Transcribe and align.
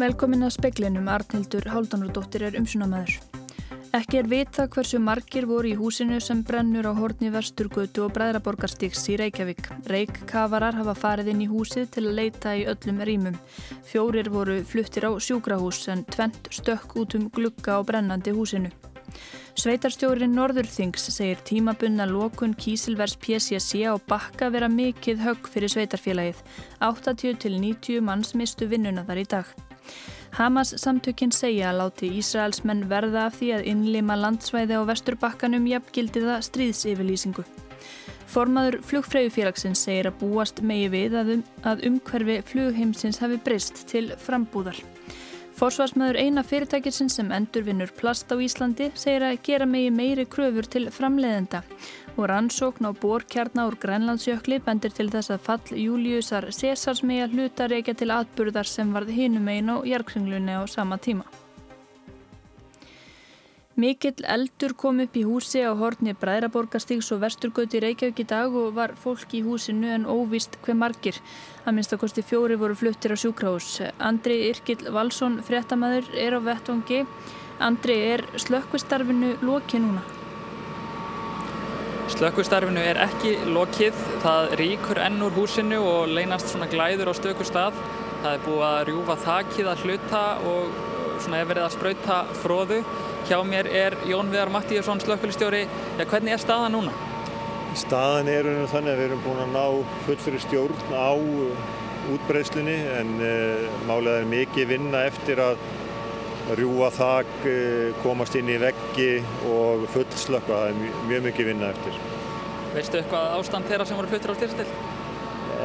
Velkomin 0.00 0.46
að 0.46 0.54
speklinum 0.54 1.08
Arnildur 1.12 1.66
Háldanardóttir 1.68 2.46
er 2.46 2.54
umsunamæður. 2.56 3.18
Ekki 3.98 4.20
er 4.22 4.30
vita 4.30 4.64
hversu 4.72 4.96
margir 5.02 5.44
voru 5.50 5.68
í 5.68 5.74
húsinu 5.76 6.16
sem 6.24 6.40
brennur 6.46 6.88
á 6.88 6.96
horni 6.96 7.28
Vesturgötu 7.34 8.06
og 8.06 8.14
Bræðraborgarstíks 8.16 9.02
í 9.12 9.18
Reykjavík. 9.20 9.68
Reykjakafarar 9.92 10.78
hafa 10.78 10.94
farið 10.96 11.28
inn 11.34 11.44
í 11.44 11.50
húsið 11.50 11.90
til 11.92 12.06
að 12.06 12.16
leita 12.16 12.56
í 12.56 12.64
öllum 12.72 13.04
rýmum. 13.10 13.36
Fjórir 13.90 14.30
voru 14.32 14.56
fluttir 14.64 15.04
á 15.04 15.12
sjúkrahús 15.20 15.82
en 15.92 16.06
tvent 16.08 16.48
stökk 16.48 16.96
út 16.96 17.18
um 17.18 17.28
glugga 17.28 17.76
á 17.76 17.84
brennandi 17.84 18.32
húsinu. 18.32 18.72
Sveitarstjórin 19.52 20.32
Norðurþings 20.32 21.10
segir 21.12 21.42
tímabunna 21.44 22.06
lokun 22.08 22.54
Kísilvers 22.56 23.18
PCC 23.20 23.84
á 23.84 24.00
bakka 24.00 24.48
vera 24.48 24.70
mikið 24.72 25.26
högg 25.26 25.50
fyrir 25.50 25.74
sveitarfélagið. 25.74 26.40
80-90 26.88 28.00
manns 28.00 28.32
mistu 28.32 28.70
vinnuna 28.70 29.04
þar 29.04 29.20
í 29.20 29.32
dag. 29.36 29.52
Hamas 30.38 30.74
samtökinn 30.78 31.32
segja 31.34 31.70
að 31.72 31.80
láti 31.80 32.10
Ísraelsmenn 32.20 32.86
verða 32.90 33.26
af 33.28 33.40
því 33.40 33.50
að 33.56 33.66
innlima 33.72 34.16
landsvæði 34.18 34.78
á 34.78 34.82
vesturbakkanum 34.88 35.66
jafngildiða 35.70 36.38
stríðsifilýsingu. 36.46 37.44
Formaður 38.30 38.78
flugfræðufélagsins 38.86 39.82
segir 39.88 40.12
að 40.12 40.20
búast 40.20 40.62
megi 40.62 40.86
við 40.92 41.16
að, 41.18 41.34
um, 41.34 41.44
að 41.66 41.84
umhverfi 41.88 42.36
flugheimsins 42.46 43.18
hafi 43.18 43.40
breyst 43.42 43.82
til 43.90 44.06
frambúðar. 44.22 44.78
Forsvarsmaður 45.60 46.16
eina 46.16 46.40
fyrirtækisins 46.40 47.18
sem 47.18 47.32
endurvinnur 47.36 47.90
plast 47.98 48.30
á 48.32 48.36
Íslandi 48.40 48.86
segir 48.96 49.26
að 49.26 49.42
gera 49.44 49.66
megi 49.68 49.90
meiri 49.92 50.24
kröfur 50.24 50.64
til 50.72 50.86
framleiðenda 50.94 51.60
og 52.14 52.30
rannsókn 52.30 52.88
á 52.88 52.96
borkjarna 53.02 53.66
úr 53.68 53.76
Grænlandsjökli 53.82 54.62
bendir 54.64 54.94
til 54.96 55.10
þess 55.12 55.34
að 55.34 55.44
fall 55.50 55.76
Júliusar 55.82 56.48
Cesars 56.56 57.04
megi 57.04 57.26
að 57.26 57.36
hluta 57.36 57.68
reykja 57.68 57.98
til 58.00 58.08
atburðar 58.16 58.72
sem 58.72 58.96
varð 58.96 59.12
hinum 59.18 59.52
einn 59.52 59.68
á 59.68 59.76
jarkringlunni 59.84 60.56
á 60.56 60.64
sama 60.64 60.96
tíma. 60.96 61.28
Mikill 63.78 64.24
eldur 64.26 64.72
kom 64.74 64.98
upp 64.98 65.14
í 65.14 65.20
húsi 65.22 65.60
á 65.62 65.70
horni 65.78 66.10
Bræðraborgastíks 66.18 67.06
og 67.14 67.20
Vesturgöti 67.22 67.78
Reykjavík 67.78 68.18
í 68.18 68.26
dag 68.26 68.50
og 68.50 68.72
var 68.74 68.96
fólk 68.98 69.30
í 69.38 69.44
húsinu 69.46 69.92
en 69.94 70.08
óvist 70.10 70.56
hver 70.64 70.74
margir. 70.74 71.20
Að 71.62 71.76
minnst 71.76 71.94
að 71.94 72.00
kosti 72.02 72.24
fjóri 72.26 72.56
voru 72.58 72.74
fluttir 72.74 73.14
á 73.14 73.16
sjúkrahús. 73.22 73.78
Andri 74.02 74.40
Irkill 74.48 74.90
Valsson, 74.90 75.38
fréttamaður, 75.46 76.10
er 76.18 76.34
á 76.34 76.40
vettvangi. 76.42 77.04
Andri, 77.62 77.94
er 78.10 78.24
slökkvistarfinu 78.42 79.36
lokið 79.46 79.86
núna? 79.86 80.02
Slökkvistarfinu 82.10 82.82
er 82.82 82.98
ekki 83.06 83.36
lokið. 83.54 84.02
Það 84.26 84.56
ríkur 84.64 84.98
enn 85.06 85.22
úr 85.22 85.38
húsinu 85.38 85.78
og 85.78 86.10
leynast 86.10 86.50
svona 86.50 86.66
glæður 86.74 87.14
á 87.14 87.18
stöku 87.22 87.46
stað. 87.46 87.78
Það 88.24 88.32
er 88.34 88.44
búið 88.48 88.66
að 88.66 88.84
rjúfa 88.90 89.18
þakið 89.28 89.70
að 89.70 89.86
hluta 89.86 90.24
og 90.42 90.78
svona 91.20 91.38
hefur 91.38 91.52
verið 91.54 91.68
að 91.68 91.74
spröyta 91.78 92.20
fróðu. 92.42 92.82
Hjá 93.30 93.44
mér 93.46 93.68
er 93.70 93.94
Jón 94.10 94.26
Viðar 94.26 94.50
Mattíasson, 94.50 94.98
slökkvælistjóri. 94.98 95.60
Ja, 96.00 96.04
hvernig 96.10 96.32
er 96.34 96.40
staðan 96.42 96.72
núna? 96.74 96.90
Staðan 97.78 98.26
er 98.26 98.48
um 98.50 98.64
þannig 98.66 98.90
að 98.90 98.98
við 98.98 99.04
erum 99.06 99.20
búin 99.22 99.42
að 99.44 99.52
ná 99.54 99.92
fullfyrir 100.02 100.42
stjórn 100.42 100.80
á 100.90 101.14
útbreyslunni 102.10 102.74
en 102.96 103.12
uh, 103.22 103.76
málega 103.86 104.24
er 104.24 104.26
mikið 104.32 104.66
vinna 104.72 105.04
eftir 105.06 105.38
að 105.44 105.62
rjúa 106.58 106.88
þak, 106.96 107.30
uh, 107.46 108.00
komast 108.02 108.34
inn 108.34 108.50
í 108.50 108.56
veggi 108.58 109.12
og 109.46 109.84
fullslökka. 109.94 110.50
Það 110.50 110.72
er 110.72 110.80
mjög, 110.80 110.96
mjög 111.12 111.22
mikið 111.28 111.50
vinna 111.52 111.68
eftir. 111.70 112.00
Veistu 112.72 112.98
eitthvað 112.98 113.36
ástand 113.36 113.70
þeirra 113.70 113.86
sem 113.86 114.00
voru 114.00 114.10
fluttir 114.10 114.34
á 114.34 114.38
styrstill? 114.40 114.66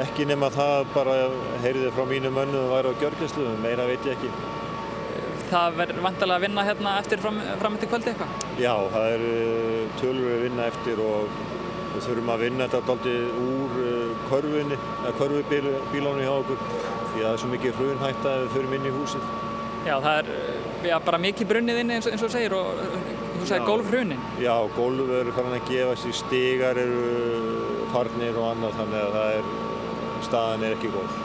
Ekki 0.04 0.30
nema 0.30 0.52
það 0.54 0.86
bara 0.94 1.18
heyriði 1.66 1.96
frá 1.98 2.06
mínu 2.14 2.30
mönnu 2.38 2.62
að 2.62 2.76
væra 2.76 2.94
á 2.94 3.00
gjörgjenslu, 3.02 3.56
meira 3.66 3.90
veit 3.90 4.06
ég 4.06 4.20
ekki 4.20 4.30
það 5.56 5.78
verður 5.80 6.06
vantilega 6.06 6.40
að 6.40 6.46
vinna 6.46 6.66
hérna 6.68 6.96
eftir 7.02 7.22
fram, 7.24 7.42
fram 7.62 7.78
til 7.80 7.90
kvöldi 7.92 8.12
eitthvað? 8.12 8.48
Já, 8.60 8.74
það 8.94 9.12
er 9.14 9.26
tölur 10.02 10.34
að 10.34 10.44
vinna 10.46 10.68
eftir 10.72 11.02
og 11.04 11.40
við 11.96 12.08
þurfum 12.10 12.32
að 12.34 12.44
vinna 12.44 12.68
þetta 12.68 12.82
alltaf 12.82 13.08
úr 13.46 13.76
uh, 13.86 14.24
körfunni, 14.30 14.80
eða 15.02 15.14
körfubílónu 15.22 16.26
hjá 16.26 16.34
okkur 16.36 16.64
því 16.66 17.22
að 17.22 17.26
það 17.26 17.34
er 17.34 17.42
svo 17.44 17.52
mikið 17.54 17.78
hrunhætta 17.80 18.32
að 18.32 18.42
við 18.42 18.56
þurfum 18.56 18.78
inn 18.78 18.90
í 18.90 18.96
húsið. 18.96 19.30
Já, 19.86 19.94
það 20.02 20.18
er 20.20 20.32
já, 20.90 20.96
bara 21.06 21.22
mikið 21.22 21.50
brunnið 21.52 21.80
inni 21.84 22.00
eins 22.00 22.10
eins 22.10 22.26
og 22.26 22.34
segir 22.34 22.56
og 22.58 22.82
þú 22.82 23.48
segir 23.48 23.68
gólfhrunin. 23.70 24.26
Já, 24.42 24.56
gólf 24.76 25.14
eru 25.22 25.36
farin 25.38 25.56
að 25.60 25.70
gefa 25.70 25.96
sér 26.02 26.18
stigar 26.20 26.82
eru 26.82 27.06
farnir 27.94 28.42
og 28.42 28.50
annað 28.52 28.76
þannig 28.82 29.06
að 29.06 29.16
það 29.16 29.38
er, 29.38 29.50
staðan 30.26 30.68
er 30.68 30.78
ekki 30.80 30.94
góð. 30.98 31.24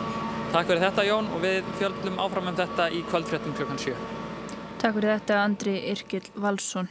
Takk 0.50 0.66
fyrir 0.66 0.82
þetta 0.82 1.06
Jón 1.06 1.28
og 1.30 1.44
við 1.44 1.74
fjöldum 1.78 2.22
áfram 2.22 2.50
um 2.50 2.56
þetta 2.58 2.90
í 2.92 3.04
kvöldfréttum 3.10 3.54
klukkan 3.58 3.78
7. 3.80 4.19
Takk 4.80 4.94
fyrir 4.96 5.10
þetta 5.18 5.34
Andri 5.44 5.72
Irkil 5.90 6.22
Valsson. 6.40 6.86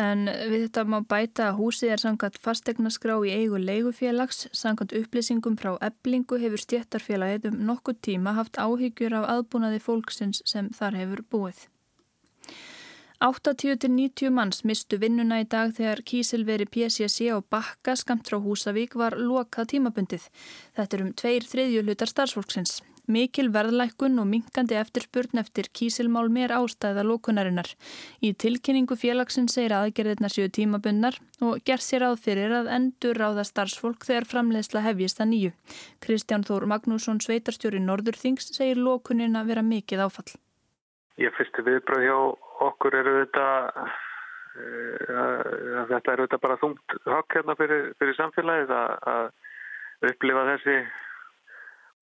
En 0.00 0.30
við 0.48 0.62
þetta 0.62 0.84
má 0.88 1.02
bæta 1.04 1.50
að 1.50 1.58
húsið 1.58 1.90
er 1.92 2.00
sangat 2.00 2.38
fastegnaskrá 2.40 3.18
í 3.28 3.34
eigu 3.34 3.60
leigufélags. 3.60 4.46
Sangat 4.56 4.94
upplýsingum 4.96 5.58
frá 5.60 5.74
eblingu 5.84 6.38
hefur 6.40 6.64
stjættarfélagið 6.64 7.50
um 7.50 7.60
nokkuð 7.68 8.00
tíma 8.08 8.32
haft 8.38 8.56
áhyggjur 8.56 9.18
af 9.20 9.28
aðbúnaði 9.34 9.84
fólksins 9.84 10.40
sem 10.48 10.72
þar 10.72 10.96
hefur 11.02 11.24
búið. 11.28 11.66
80-90 13.20 14.32
manns 14.32 14.64
mistu 14.64 14.96
vinnuna 14.96 15.42
í 15.42 15.48
dag 15.52 15.76
þegar 15.76 16.06
kísilveri 16.08 16.64
PCC 16.64 17.28
á 17.28 17.44
bakka 17.44 17.98
skamt 17.98 18.30
frá 18.30 18.40
Húsavík 18.40 18.96
var 18.96 19.20
lokað 19.20 19.74
tímabundið. 19.74 20.30
Þetta 20.80 20.96
er 20.96 21.04
um 21.04 21.12
tveir 21.12 21.44
þriðju 21.44 21.84
hlutar 21.84 22.08
starfsfólksins. 22.08 22.78
Mikil 23.08 23.48
verðlækkun 23.48 24.20
og 24.20 24.26
minkandi 24.28 24.76
eftirspurn 24.76 25.40
eftir 25.40 25.70
kísilmál 25.72 26.28
mér 26.28 26.52
ástæða 26.52 27.06
lókunarinnar. 27.08 27.70
Í 28.20 28.34
tilkynningu 28.36 28.98
félagsins 29.00 29.54
segir 29.56 29.72
aðgerðirna 29.72 30.28
séu 30.28 30.50
tímabunnar 30.52 31.16
og 31.40 31.62
ger 31.64 31.80
sér 31.80 32.04
áð 32.10 32.18
fyrir 32.26 32.52
að 32.58 32.68
endur 32.76 33.16
ráða 33.16 33.46
starfsfólk 33.48 34.04
þegar 34.04 34.28
framleiðsla 34.28 34.84
hefjist 34.84 35.22
að 35.24 35.30
nýju. 35.32 35.54
Kristján 36.04 36.44
Þór 36.44 36.68
Magnússon, 36.68 37.22
sveitarstjóri 37.24 37.80
Norðurþings, 37.80 38.52
segir 38.52 38.76
lókunin 38.76 39.40
að 39.40 39.54
vera 39.54 39.64
mikið 39.64 40.04
áfall. 40.04 40.36
Ég 41.18 41.32
fyrstu 41.34 41.64
viðbröð 41.64 42.04
hjá 42.04 42.18
okkur 42.68 43.00
eru 43.00 43.16
þetta, 43.22 43.48
uh, 44.60 45.82
þetta 45.88 46.12
eru 46.12 46.28
þetta 46.28 46.44
bara 46.44 46.60
þungt 46.60 47.00
högg 47.08 47.40
hérna 47.40 47.56
fyrir, 47.58 47.92
fyrir 47.98 48.20
samfélagið 48.20 48.76
að 48.76 49.30
upplifa 50.12 50.44
þessi 50.52 50.80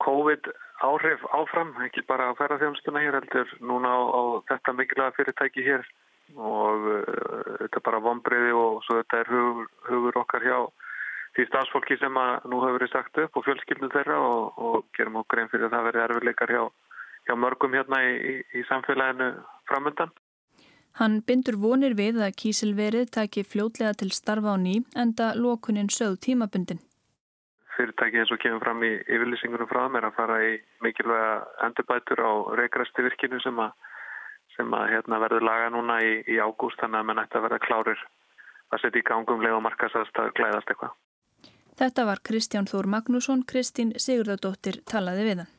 COVID 0.05 0.49
áhrif 0.85 1.23
áfram, 1.33 1.73
ekki 1.87 2.05
bara 2.09 2.29
á 2.29 2.37
ferðarþjónstuna 2.37 3.01
hér 3.01 3.17
heldur 3.21 3.53
núna 3.65 3.89
á, 3.89 4.01
á 4.13 4.23
þetta 4.51 4.75
mikilvæga 4.77 5.15
fyrirtæki 5.17 5.65
hér 5.65 5.87
og 6.35 6.89
uh, 6.91 7.05
þetta 7.63 7.81
er 7.81 7.85
bara 7.87 8.03
vonbreiði 8.05 8.53
og 8.57 8.83
svo 8.85 8.99
þetta 9.01 9.23
er 9.23 9.31
hugur, 9.33 9.71
hugur 9.89 10.21
okkar 10.21 10.45
hjá 10.45 10.59
því 11.37 11.47
stafsfólki 11.51 11.99
sem 12.01 12.19
að 12.21 12.49
nú 12.51 12.61
hefur 12.65 12.79
verið 12.79 12.93
sagt 12.93 13.21
upp 13.23 13.39
og 13.39 13.47
fjölskyldum 13.47 13.93
þeirra 13.93 14.19
og, 14.25 14.61
og 14.61 14.77
gerum 14.97 15.21
okkur 15.23 15.43
einn 15.43 15.51
fyrir 15.53 15.69
að 15.69 15.77
það 15.77 15.89
verið 15.89 16.05
erfiðleikar 16.07 16.55
hjá, 16.57 16.63
hjá 17.29 17.35
mörgum 17.41 17.77
hérna 17.77 18.03
í, 18.05 18.15
í, 18.17 18.35
í 18.61 18.65
samfélaginu 18.71 19.33
framöndan. 19.71 20.13
Hann 20.97 21.21
bindur 21.29 21.59
vonir 21.61 21.93
við 21.97 22.23
að 22.25 22.37
kísilverið 22.41 23.11
taki 23.13 23.45
fljótlega 23.45 23.93
til 24.01 24.13
starfa 24.17 24.57
á 24.57 24.61
ný 24.61 24.79
enda 24.97 25.35
lokunin 25.37 25.93
sögð 25.93 26.23
tímabundin 26.25 26.81
fyrirtæki 27.77 28.21
eins 28.23 28.33
og 28.35 28.41
kemur 28.43 28.63
fram 28.65 28.83
í 28.87 28.93
yfirlýsingunum 29.05 29.71
frá 29.71 29.85
er 29.87 30.09
að 30.09 30.17
fara 30.17 30.39
í 30.45 30.53
mikilvæga 30.85 31.33
endurbætur 31.69 32.23
á 32.25 32.33
reykræsti 32.61 33.05
virkinu 33.07 33.41
sem 33.45 33.59
að, 33.63 33.73
sem 34.57 34.77
að 34.79 34.87
hérna, 34.93 35.21
verður 35.25 35.49
laga 35.49 35.73
núna 35.75 35.99
í, 36.03 36.13
í 36.27 36.39
ágúst 36.41 36.81
þannig 36.83 37.03
að 37.03 37.11
mann 37.11 37.25
ætti 37.25 37.39
að 37.39 37.49
verða 37.49 37.65
klárir 37.67 38.07
að 38.73 38.83
setja 38.83 39.03
í 39.03 39.07
gangum 39.07 39.45
leið 39.45 39.59
og 39.59 39.67
markasast 39.67 40.23
að 40.23 40.33
glæðast 40.39 40.73
eitthvað. 40.73 40.97
Þetta 41.77 42.07
var 42.09 42.23
Kristján 42.25 42.69
Þór 42.71 42.89
Magnússon, 42.89 43.45
Kristín 43.45 43.93
Sigurðardóttir 44.01 44.81
talaði 44.89 45.29
við 45.29 45.43
hann. 45.43 45.56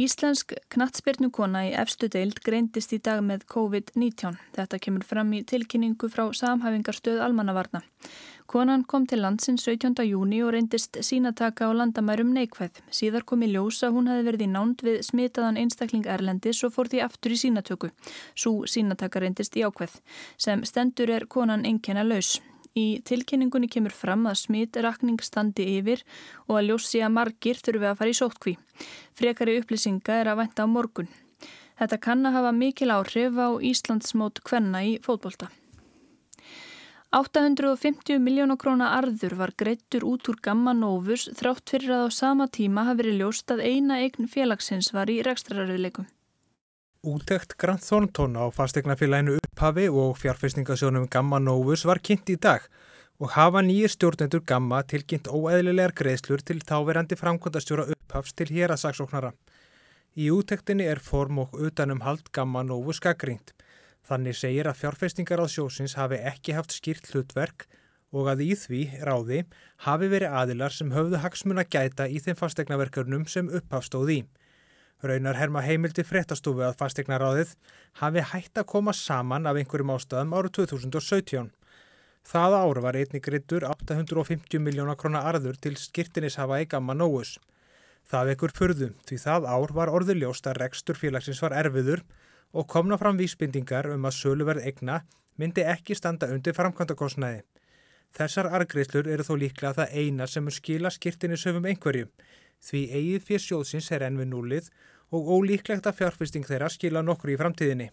Íslensk 0.00 0.54
knatsbyrnukona 0.72 1.66
í 1.68 1.72
efstu 1.76 2.08
deild 2.08 2.38
greindist 2.40 2.94
í 2.96 2.98
dag 3.04 3.18
með 3.20 3.42
COVID-19. 3.52 4.38
Þetta 4.56 4.78
kemur 4.80 5.02
fram 5.04 5.34
í 5.36 5.42
tilkynningu 5.44 6.08
frá 6.08 6.30
samhæfingarstöð 6.32 7.20
almannavarna. 7.20 7.82
Konan 8.48 8.86
kom 8.88 9.04
til 9.06 9.20
landsins 9.20 9.66
17. 9.68 9.92
júni 10.08 10.38
og 10.44 10.54
reyndist 10.54 10.96
sínataka 11.04 11.68
á 11.68 11.76
landamærum 11.76 12.32
neikvæð. 12.32 12.80
Síðar 12.88 13.26
kom 13.28 13.44
í 13.44 13.50
ljós 13.52 13.82
að 13.84 13.98
hún 13.98 14.08
hefði 14.08 14.24
verið 14.30 14.46
í 14.46 14.48
nánd 14.54 14.84
við 14.86 14.98
smitaðan 15.10 15.60
einstakling 15.60 16.08
Erlendis 16.08 16.62
og 16.64 16.72
fór 16.72 16.88
því 16.88 17.04
aftur 17.04 17.36
í 17.36 17.40
sínatöku. 17.44 17.92
Svo 18.32 18.64
sínataka 18.64 19.20
reyndist 19.20 19.60
í 19.60 19.66
ákveð. 19.68 20.00
Sem 20.40 20.64
stendur 20.64 21.12
er 21.12 21.28
konan 21.28 21.68
enkenna 21.68 22.04
laus. 22.08 22.38
Í 22.78 23.02
tilkynningunni 23.04 23.68
kemur 23.68 23.92
fram 23.92 24.24
að 24.30 24.38
smitrakning 24.46 25.20
standi 25.20 25.66
yfir 25.78 26.04
og 26.46 26.58
að 26.58 26.70
ljósi 26.70 27.02
að 27.04 27.14
margir 27.18 27.58
þurfi 27.60 27.88
að 27.90 27.98
fara 27.98 28.12
í 28.12 28.16
sótkví. 28.16 28.54
Frekari 29.18 29.58
upplýsinga 29.60 30.20
er 30.22 30.32
að 30.32 30.40
venda 30.40 30.64
á 30.64 30.72
morgun. 30.72 31.10
Þetta 31.76 31.98
kann 32.00 32.24
að 32.28 32.38
hafa 32.38 32.52
mikil 32.56 32.92
áhrif 32.94 33.36
á 33.36 33.48
Íslandsmót 33.60 34.40
kvenna 34.46 34.84
í 34.88 34.94
fótbolta. 35.04 35.50
850 37.12 38.16
miljónu 38.24 38.56
króna 38.56 38.94
arður 38.96 39.34
var 39.36 39.52
greittur 39.52 40.06
út 40.08 40.30
úr 40.32 40.38
Gamma 40.40 40.72
Novus 40.72 41.26
þrátt 41.36 41.74
fyrir 41.74 41.92
að 41.92 42.06
á 42.08 42.10
sama 42.22 42.48
tíma 42.48 42.86
hafi 42.88 43.02
verið 43.02 43.20
ljóst 43.20 43.52
að 43.52 43.66
eina 43.68 44.00
eign 44.00 44.30
félagsins 44.32 44.94
var 44.96 45.12
í 45.12 45.20
rekstraröðleikum. 45.26 46.08
Útekt 47.02 47.56
Grant 47.58 47.82
Thornton 47.82 48.36
á 48.38 48.46
fastegnafélaginu 48.54 49.32
upphafi 49.34 49.88
og 49.90 50.14
fjárfestingasjónum 50.22 51.08
Gamma 51.10 51.40
Novus 51.42 51.82
var 51.82 51.98
kynnt 51.98 52.28
í 52.30 52.36
dag 52.38 52.68
og 53.18 53.32
hafa 53.34 53.58
nýjir 53.58 53.90
stjórnendur 53.90 54.44
Gamma 54.46 54.84
tilkynnt 54.86 55.26
óeðlilegar 55.26 55.96
greiðslur 55.98 56.44
til 56.46 56.60
þáverandi 56.62 57.16
framkvæmdastjóra 57.18 57.88
upphafs 57.90 58.36
til 58.38 58.46
hér 58.54 58.70
að 58.70 58.84
saksóknara. 58.84 59.32
Í 60.14 60.28
útektinni 60.30 60.86
er 60.86 61.02
form 61.02 61.40
og 61.42 61.56
utanum 61.58 62.04
hald 62.06 62.30
Gamma 62.30 62.62
Novus 62.62 63.02
gaggrínt. 63.02 63.50
Þannig 64.06 64.38
segir 64.38 64.70
að 64.70 64.78
fjárfestingar 64.84 65.42
á 65.42 65.50
sjósins 65.50 65.96
hafi 65.98 66.20
ekki 66.22 66.54
haft 66.54 66.70
skýrt 66.70 67.10
hlutverk 67.10 67.66
og 68.14 68.30
að 68.30 68.44
í 68.46 68.52
því 68.54 68.84
ráði 69.02 69.42
hafi 69.88 70.12
verið 70.14 70.38
aðilar 70.38 70.78
sem 70.78 70.94
höfðu 70.94 71.18
hagsmun 71.26 71.64
að 71.64 71.74
gæta 71.74 72.06
í 72.06 72.22
þeim 72.22 72.38
fastegnaverkurnum 72.38 73.26
sem 73.26 73.50
upphafstóð 73.50 74.14
í. 74.20 74.20
Raunar 75.02 75.34
herma 75.34 75.64
heimildi 75.66 76.04
fréttastofu 76.06 76.62
að 76.62 76.76
fastegnaráðið 76.78 77.56
hafi 77.98 78.22
hægt 78.30 78.58
að 78.60 78.68
koma 78.70 78.92
saman 78.94 79.48
af 79.50 79.56
einhverjum 79.58 79.90
ástæðum 79.96 80.34
áru 80.38 80.50
2017. 80.54 81.48
Það 82.22 82.54
ára 82.54 82.82
var 82.84 82.98
einnig 83.00 83.24
grittur 83.24 83.66
850 83.66 84.62
miljóna 84.62 84.94
krona 84.94 85.24
arður 85.26 85.58
til 85.58 85.72
skirtinishafa 85.74 86.60
í 86.62 86.68
Gamma 86.70 86.94
Nóus. 86.94 87.32
Það 88.06 88.30
vekkur 88.30 88.54
fyrðum 88.54 88.92
því 89.08 89.18
það 89.24 89.48
ár 89.50 89.74
var 89.74 89.90
orðuljóst 89.90 90.46
að 90.46 90.60
rekstur 90.62 91.00
félagsins 91.00 91.42
var 91.42 91.56
erfiður 91.58 92.04
og 92.54 92.68
komna 92.70 92.98
fram 93.00 93.18
vísbindingar 93.18 93.90
um 93.90 94.06
að 94.06 94.18
söluverð 94.20 94.68
egna 94.70 95.00
myndi 95.34 95.66
ekki 95.66 95.98
standa 95.98 96.28
undir 96.30 96.54
framkvæmdakostnaði. 96.54 97.42
Þessar 98.14 98.52
argriðslur 98.54 99.10
eru 99.10 99.26
þó 99.26 99.34
líklega 99.40 99.74
það 99.80 99.98
eina 99.98 100.30
sem 100.30 100.46
skila 100.54 100.94
skirtinishöfum 100.94 101.66
einhverju 101.72 102.06
því 102.62 102.82
eigið 102.94 103.24
fyrir 103.26 103.44
sjóðsins 103.46 103.90
er 103.94 104.04
enn 104.06 104.18
við 104.20 104.28
núlið 104.30 104.68
og 105.12 105.28
ólíklegt 105.36 105.86
að 105.86 105.98
fjárfesting 106.00 106.46
þeirra 106.48 106.70
skila 106.72 107.02
nokkru 107.04 107.34
í 107.34 107.40
framtíðinni. 107.40 107.90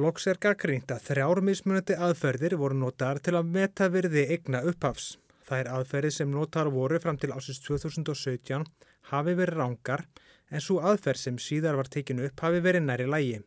Loks 0.00 0.26
er 0.26 0.40
gaggrínt 0.42 0.90
að 0.90 1.04
þrjármismunandi 1.10 1.94
aðferðir 2.02 2.56
voru 2.58 2.78
notar 2.80 3.20
til 3.22 3.36
að 3.38 3.50
meta 3.56 3.86
virði 3.92 4.24
egna 4.34 4.64
upphafs. 4.66 5.18
Það 5.44 5.60
er 5.60 5.70
aðferðið 5.76 6.14
sem 6.16 6.30
notar 6.32 6.70
voru 6.72 6.98
fram 6.98 7.18
til 7.20 7.30
ásins 7.30 7.60
2017 7.62 8.64
hafi 9.12 9.34
verið 9.36 9.60
rángar 9.60 10.06
en 10.50 10.64
svo 10.64 10.80
aðferð 10.80 11.20
sem 11.20 11.38
síðar 11.38 11.76
var 11.78 11.90
tekinu 11.92 12.24
upp 12.26 12.42
hafi 12.46 12.62
verið 12.64 12.86
næri 12.88 13.06
lægi. 13.06 13.42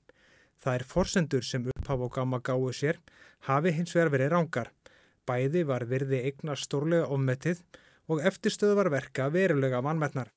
Það 0.61 0.77
er 0.77 0.85
forsendur 0.93 1.45
sem 1.45 1.65
upphaf 1.73 2.05
og 2.05 2.13
gama 2.13 2.39
gáðu 2.39 2.71
sér 2.73 3.01
hafi 3.49 3.73
hins 3.73 3.95
vegar 3.95 4.13
verið 4.13 4.33
rángar. 4.35 4.71
Bæði 5.27 5.65
var 5.67 5.85
virði 5.89 6.21
egna 6.29 6.55
stórlega 6.55 7.09
ofmettið 7.11 7.63
og 8.07 8.23
eftirstöðu 8.23 8.77
var 8.79 8.91
verka 8.93 9.27
verulega 9.33 9.81
vannmetnar. 9.83 10.31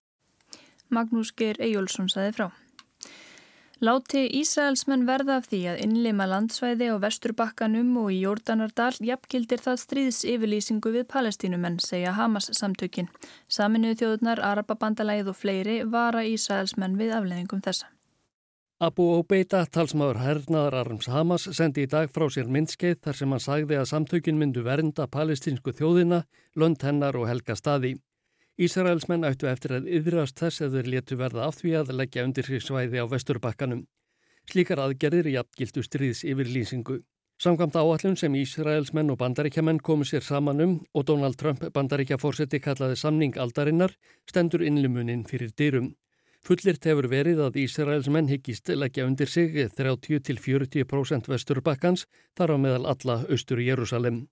Magnús 0.91 1.31
Geir 1.39 1.61
Ejjólfsson 1.63 2.11
saði 2.11 2.35
frá. 2.35 2.49
Láti 3.81 4.27
Ísraelsmenn 4.37 5.07
verða 5.09 5.39
af 5.41 5.47
því 5.49 5.59
að 5.71 5.79
innleima 5.87 6.27
landsvæði 6.29 6.91
á 6.93 7.01
vesturbakkanum 7.01 7.95
og 8.03 8.11
í 8.13 8.19
Jórdanardal 8.27 8.93
jafngildir 9.01 9.63
það 9.65 9.79
stríðs 9.81 10.19
yfirlýsingu 10.29 10.93
við 10.93 11.07
palestínumenn, 11.09 11.79
segja 11.81 12.13
Hamas 12.13 12.51
samtökin. 12.59 13.09
Saminuð 13.49 14.03
þjóðunar, 14.03 14.43
Arababandalæð 14.45 15.33
og 15.33 15.39
fleiri 15.41 15.79
vara 15.89 16.27
Ísraelsmenn 16.29 17.01
við 17.01 17.15
afleðingum 17.17 17.65
þessa. 17.65 17.89
Abu 18.85 19.07
Obeida, 19.17 19.65
talsmaður 19.65 20.21
hernaðar 20.27 20.77
Arms 20.83 21.09
Hamas, 21.09 21.49
sendi 21.57 21.89
í 21.89 21.89
dag 21.89 22.13
frá 22.13 22.29
sér 22.29 22.53
myndskeið 22.53 23.01
þar 23.01 23.17
sem 23.17 23.33
hann 23.33 23.45
sagði 23.49 23.81
að 23.81 23.91
samtökin 23.95 24.37
myndu 24.41 24.61
vernda 24.69 25.09
palestínsku 25.09 25.73
þjóðina, 25.73 26.27
lönd 26.53 26.85
hennar 26.85 27.17
og 27.17 27.29
helga 27.33 27.57
staði. 27.57 27.97
Ísraelsmenn 28.59 29.25
ættu 29.25 29.49
eftir 29.49 29.77
að 29.77 29.87
yðrast 29.89 30.41
þess 30.41 30.65
að 30.67 30.75
þeir 30.77 30.91
letu 30.95 31.17
verða 31.21 31.47
af 31.47 31.61
því 31.61 31.77
að 31.81 31.95
leggja 32.01 32.25
undir 32.27 32.51
svæði 32.61 33.01
á 33.01 33.07
vesturbakkanum. 33.09 33.87
Slíkar 34.51 34.83
aðgerðir 34.83 35.31
í 35.31 35.39
apgildu 35.41 35.85
stríðs 35.87 36.25
yfir 36.27 36.49
lýsingu. 36.51 37.01
Samkvæmt 37.41 37.77
áallum 37.81 38.17
sem 38.21 38.35
Ísraelsmenn 38.37 39.13
og 39.13 39.17
bandaríkjaman 39.23 39.79
komu 39.81 40.05
sér 40.05 40.21
saman 40.21 40.61
um 40.61 40.75
og 40.93 41.07
Donald 41.09 41.39
Trump 41.41 41.63
bandaríkjafórseti 41.73 42.61
kallaði 42.61 42.99
samning 43.01 43.39
aldarinnar 43.41 43.95
stendur 44.29 44.61
innlimunin 44.61 45.25
fyrir 45.25 45.55
dyrum. 45.57 45.95
Fullirt 46.45 46.85
hefur 46.85 47.09
verið 47.09 47.41
að 47.47 47.57
Ísraelsmenn 47.63 48.29
higgist 48.29 48.69
leggja 48.69 49.07
undir 49.09 49.29
sig 49.29 49.57
30-40% 49.57 51.33
vesturbakkans 51.33 52.05
þar 52.37 52.53
á 52.53 52.57
meðal 52.61 52.87
alla 52.93 53.17
austur 53.29 53.65
Jérúsalem. 53.65 54.27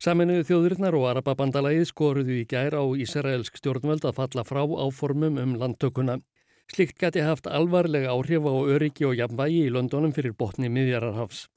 Saminuðu 0.00 0.46
þjóðurinnar 0.48 0.94
og 0.96 1.02
Arababandalagið 1.10 1.82
skoruðu 1.90 2.38
í 2.40 2.44
gær 2.48 2.72
á 2.72 2.80
Ísraelsk 3.04 3.58
stjórnvöld 3.60 4.06
að 4.08 4.14
falla 4.16 4.44
frá 4.48 4.62
áformum 4.64 5.36
um 5.42 5.52
landtökuna. 5.60 6.14
Slikt 6.72 6.96
geti 7.02 7.20
haft 7.20 7.44
alvarlega 7.44 8.14
áhrif 8.14 8.48
á 8.48 8.54
öryggi 8.64 9.04
og 9.04 9.18
jafnvægi 9.18 9.66
í 9.66 9.74
Londonum 9.74 10.14
fyrir 10.16 10.32
botni 10.32 10.72
miðjararhafs. 10.72 11.50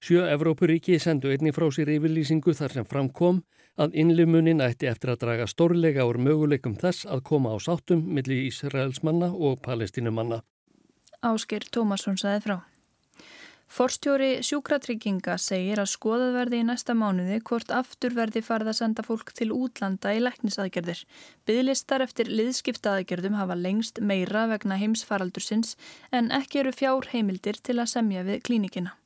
Sjö 0.00 0.24
Evrópuríki 0.32 0.96
sendu 0.96 1.28
einni 1.28 1.52
frá 1.52 1.66
sér 1.68 1.92
yfirlýsingu 1.92 2.56
þar 2.56 2.78
sem 2.78 2.88
framkom 2.88 3.42
að 3.76 4.00
innlimunin 4.00 4.64
ætti 4.64 4.88
eftir 4.88 5.12
að 5.12 5.20
draga 5.26 5.50
stórlega 5.52 6.08
úr 6.08 6.16
möguleikum 6.24 6.80
þess 6.80 7.04
að 7.04 7.26
koma 7.28 7.52
á 7.52 7.60
sáttum 7.60 8.00
millir 8.08 8.46
Ísraelsmanna 8.48 9.28
og 9.28 9.60
palestinumanna. 9.60 10.40
Ásker 11.20 11.68
Tómasson 11.68 12.16
saði 12.16 12.46
frá. 12.48 12.60
Forstjóri 13.70 14.40
sjúkratrygginga 14.42 15.36
segir 15.38 15.78
að 15.78 15.92
skoðað 15.92 16.32
verði 16.34 16.58
í 16.58 16.64
næsta 16.66 16.96
mánuði 16.98 17.36
hvort 17.46 17.70
aftur 17.70 18.16
verði 18.16 18.42
farið 18.42 18.72
að 18.72 18.78
senda 18.80 19.04
fólk 19.06 19.30
til 19.38 19.52
útlanda 19.54 20.10
í 20.16 20.18
læknisaðgerðir. 20.24 21.04
Byðlistar 21.46 22.02
eftir 22.02 22.32
liðskiptaðgerðum 22.34 23.38
hafa 23.38 23.54
lengst 23.54 24.02
meira 24.02 24.48
vegna 24.50 24.80
heimsfaraldursins 24.80 25.76
en 26.10 26.34
ekki 26.34 26.64
eru 26.64 26.74
fjár 26.74 27.12
heimildir 27.14 27.62
til 27.62 27.78
að 27.78 27.92
semja 27.94 28.26
við 28.26 28.42
klínikina. 28.50 28.99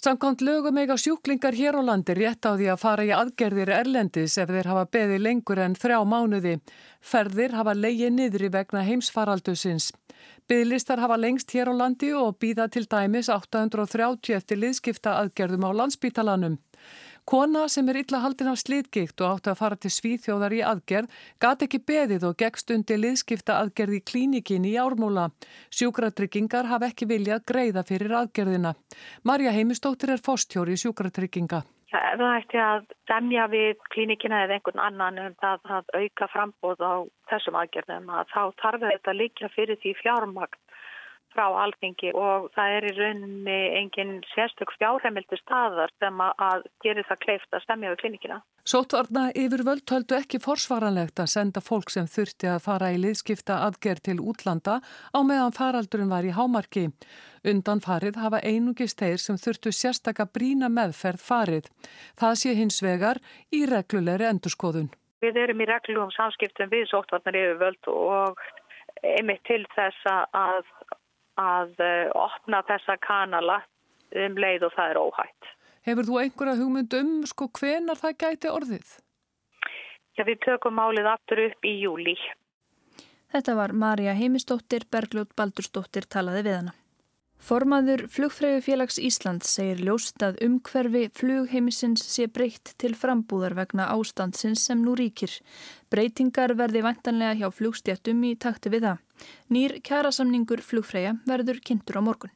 Samkvæmt 0.00 0.40
lögum 0.40 0.78
eiga 0.80 0.94
sjúklingar 0.96 1.52
hér 1.52 1.76
á 1.76 1.82
landi 1.84 2.14
rétt 2.16 2.46
á 2.48 2.56
því 2.56 2.68
að 2.72 2.78
fara 2.80 3.04
í 3.04 3.10
aðgerðir 3.12 3.68
erlendis 3.74 4.38
ef 4.40 4.48
þeir 4.48 4.68
hafa 4.70 4.84
beði 4.96 5.18
lengur 5.20 5.60
en 5.60 5.74
þrjá 5.76 5.98
mánuði. 6.08 6.54
Ferðir 7.04 7.52
hafa 7.52 7.74
leiði 7.76 8.08
niðri 8.08 8.48
vegna 8.54 8.80
heimsfaraldusins. 8.86 9.90
Byðlistar 10.48 11.04
hafa 11.04 11.20
lengst 11.20 11.52
hér 11.52 11.68
á 11.68 11.74
landi 11.76 12.14
og 12.16 12.38
býða 12.40 12.70
til 12.72 12.86
dæmis 12.88 13.28
830 13.28 14.38
eftir 14.38 14.62
liðskipta 14.62 15.18
aðgerðum 15.20 15.68
á 15.68 15.70
landsbítalanum. 15.82 16.56
Kona 17.30 17.68
sem 17.70 17.86
er 17.86 18.00
illa 18.00 18.18
haldin 18.24 18.48
af 18.50 18.56
slítgikt 18.58 19.22
og 19.22 19.36
átti 19.36 19.52
að 19.52 19.58
fara 19.60 19.76
til 19.78 19.90
svíþjóðar 19.94 20.54
í 20.56 20.64
aðgerð 20.66 21.18
gati 21.44 21.68
ekki 21.68 21.78
beðið 21.86 22.24
og 22.26 22.32
gegst 22.42 22.72
undir 22.74 22.98
liðskipta 22.98 23.60
aðgerð 23.60 24.00
í 24.00 24.00
klínikin 24.10 24.66
í 24.66 24.72
ármúla. 24.82 25.28
Sjúkratryggingar 25.70 26.66
hafa 26.66 26.88
ekki 26.90 27.06
viljað 27.06 27.44
greiða 27.52 27.84
fyrir 27.86 28.16
aðgerðina. 28.18 28.72
Marja 29.22 29.52
Heimistóttir 29.54 30.10
er 30.16 30.24
fórstjóri 30.26 30.74
í 30.74 30.82
sjúkratrygginga. 30.82 31.62
Það 31.94 32.26
ætti 32.32 32.58
að 32.64 32.90
semja 33.06 33.46
við 33.54 33.78
klínikina 33.94 34.42
eða 34.48 34.58
einhvern 34.58 34.82
annan 34.88 35.22
um 35.28 35.38
það 35.38 35.70
að 35.78 35.94
auka 36.02 36.30
frambóð 36.34 36.82
á 36.82 36.94
þessum 37.30 37.62
aðgerðum 37.62 38.10
að 38.10 38.34
þá 38.34 38.42
þarf 38.64 38.88
þetta 38.88 39.14
líka 39.22 39.54
fyrir 39.54 39.78
því 39.78 39.94
fjármagn 40.02 40.58
frá 41.34 41.46
alþingi 41.64 42.12
og 42.18 42.48
það 42.56 42.76
er 42.76 42.86
í 42.88 42.92
rauninni 42.96 43.58
engin 43.80 44.12
sérstök 44.32 44.72
fjárheimildi 44.76 45.38
staðar 45.40 45.92
sem 46.02 46.22
að 46.24 46.66
gera 46.84 47.04
það 47.08 47.22
kleift 47.24 47.56
að 47.56 47.64
stemja 47.64 47.92
við 47.92 48.00
klinikina. 48.02 48.40
Sótvarna 48.70 49.30
yfir 49.38 49.64
völd 49.66 49.94
höldu 49.94 50.18
ekki 50.18 50.40
forsvaranlegt 50.42 51.22
að 51.22 51.32
senda 51.32 51.62
fólk 51.64 51.90
sem 51.94 52.06
þurfti 52.10 52.50
að 52.52 52.62
fara 52.66 52.92
í 52.92 53.00
liðskipta 53.00 53.62
aðgerð 53.66 54.04
til 54.10 54.18
útlanda 54.20 54.78
á 54.84 55.18
meðan 55.26 55.56
faraldurinn 55.56 56.12
var 56.12 56.28
í 56.28 56.34
hámarki. 56.36 56.90
Undan 57.50 57.80
farið 57.80 58.20
hafa 58.20 58.42
einungist 58.44 59.00
þeir 59.00 59.20
sem 59.22 59.38
þurftu 59.40 59.72
sérstaka 59.72 60.28
brína 60.28 60.68
meðferð 60.68 61.24
farið. 61.24 61.70
Það 62.20 62.40
sé 62.42 62.56
hins 62.58 62.82
vegar 62.84 63.22
í 63.54 63.64
reglulegri 63.70 64.28
endurskoðun. 64.28 64.90
Við 65.24 65.36
erum 65.36 65.60
í 65.60 65.68
reglum 65.68 66.12
samskiptum 66.12 66.70
við 66.72 66.86
sótvarnar 66.88 67.36
yfir 67.36 67.58
völd 67.60 67.88
og 67.92 68.40
einmitt 69.04 69.42
til 69.48 69.64
þess 69.74 70.08
að 70.36 70.68
að 71.38 71.76
eh, 71.84 72.08
opna 72.16 72.62
þessa 72.68 72.96
kanala 73.04 73.60
um 74.10 74.36
leið 74.40 74.66
og 74.66 74.74
það 74.76 74.90
er 74.90 75.00
óhætt. 75.00 75.54
Hefur 75.86 76.08
þú 76.08 76.18
einhverja 76.22 76.58
hugmynd 76.58 76.98
um 76.98 77.14
sko 77.28 77.48
hvenar 77.56 78.00
það 78.00 78.18
gæti 78.24 78.50
orðið? 78.52 78.98
Já, 80.18 80.26
við 80.26 80.42
tökum 80.44 80.76
málið 80.76 81.08
aftur 81.14 81.44
upp 81.46 81.64
í 81.64 81.76
júli. 81.80 82.16
Þetta 83.30 83.54
var 83.54 83.72
Marja 83.72 84.12
Heimistóttir, 84.18 84.84
Bergljótt 84.90 85.36
Baldurstóttir 85.38 86.08
talaði 86.10 86.42
við 86.48 86.56
hana. 86.58 86.72
Formaður 87.40 88.02
Flugfræðufélags 88.12 88.98
Ísland 89.00 89.46
segir 89.48 89.78
ljóst 89.86 90.20
að 90.20 90.42
umhverfi 90.44 91.06
flugheimisins 91.16 92.02
sé 92.04 92.26
breytt 92.28 92.74
til 92.82 92.92
frambúðar 92.98 93.54
vegna 93.56 93.86
ástandsins 93.94 94.66
sem 94.68 94.82
nú 94.84 94.92
ríkir. 94.98 95.38
Breytingar 95.88 96.52
verði 96.58 96.82
vantanlega 96.84 97.38
hjá 97.40 97.54
flugstjættum 97.56 98.26
í 98.28 98.34
takti 98.36 98.74
við 98.74 98.90
það. 98.90 99.00
Nýr 99.50 99.78
kjærasamningur 99.86 100.62
flugfræja 100.64 101.16
verður 101.26 101.60
kynntur 101.64 101.98
á 101.98 102.02
morgun. 102.04 102.34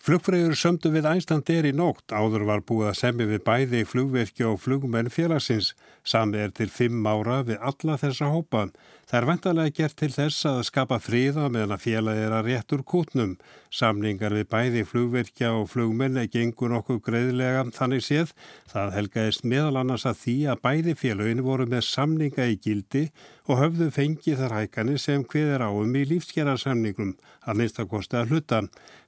Flugfröður 0.00 0.56
sömdu 0.56 0.88
við 0.94 1.06
Æslandir 1.10 1.66
í 1.68 1.74
nótt 1.76 2.14
áður 2.16 2.46
var 2.48 2.62
búið 2.64 2.86
að 2.88 3.00
semja 3.02 3.26
við 3.28 3.42
bæði 3.44 3.82
flugverki 3.84 4.46
og 4.48 4.56
flugmenn 4.62 5.10
félagsins. 5.12 5.74
Sami 6.10 6.40
er 6.42 6.50
til 6.50 6.70
fimm 6.72 7.06
ára 7.06 7.44
við 7.46 7.60
alla 7.62 7.94
þessa 8.00 8.30
hópa. 8.32 8.66
Það 9.10 9.18
er 9.18 9.26
vantarlega 9.26 9.74
gert 9.74 9.96
til 9.98 10.08
þess 10.14 10.46
að 10.46 10.60
skapa 10.68 11.00
fríða 11.02 11.48
meðan 11.50 11.74
að 11.74 11.82
félagi 11.82 12.26
er 12.26 12.34
að 12.34 12.48
réttur 12.50 12.84
kútnum. 12.86 13.32
Samningar 13.74 14.34
við 14.34 14.46
bæði 14.50 14.84
flugverkja 14.86 15.50
og 15.58 15.68
flugmenn 15.72 16.18
er 16.18 16.28
gengur 16.30 16.70
nokkuð 16.70 17.00
greiðlega 17.06 17.64
þannig 17.74 18.04
séð. 18.06 18.30
Það 18.70 18.94
helgaðist 18.98 19.46
meðal 19.50 19.80
annars 19.82 20.06
að 20.06 20.22
því 20.24 20.36
að 20.52 20.62
bæði 20.66 20.94
félagin 21.02 21.44
voru 21.46 21.66
með 21.70 21.84
samninga 21.88 22.46
í 22.50 22.56
gildi 22.62 23.04
og 23.50 23.58
höfðu 23.58 23.90
fengið 23.94 24.44
þar 24.44 24.56
hækani 24.60 24.96
sem 25.02 25.26
hviðir 25.26 25.66
áum 25.66 25.94
í 25.98 26.06
lífskjærasamningum 26.06 27.16
að 27.50 27.58
minnst 27.58 27.82
að 27.82 27.90
kosta 27.90 28.20
að 28.22 28.34
hluta. 28.34 28.60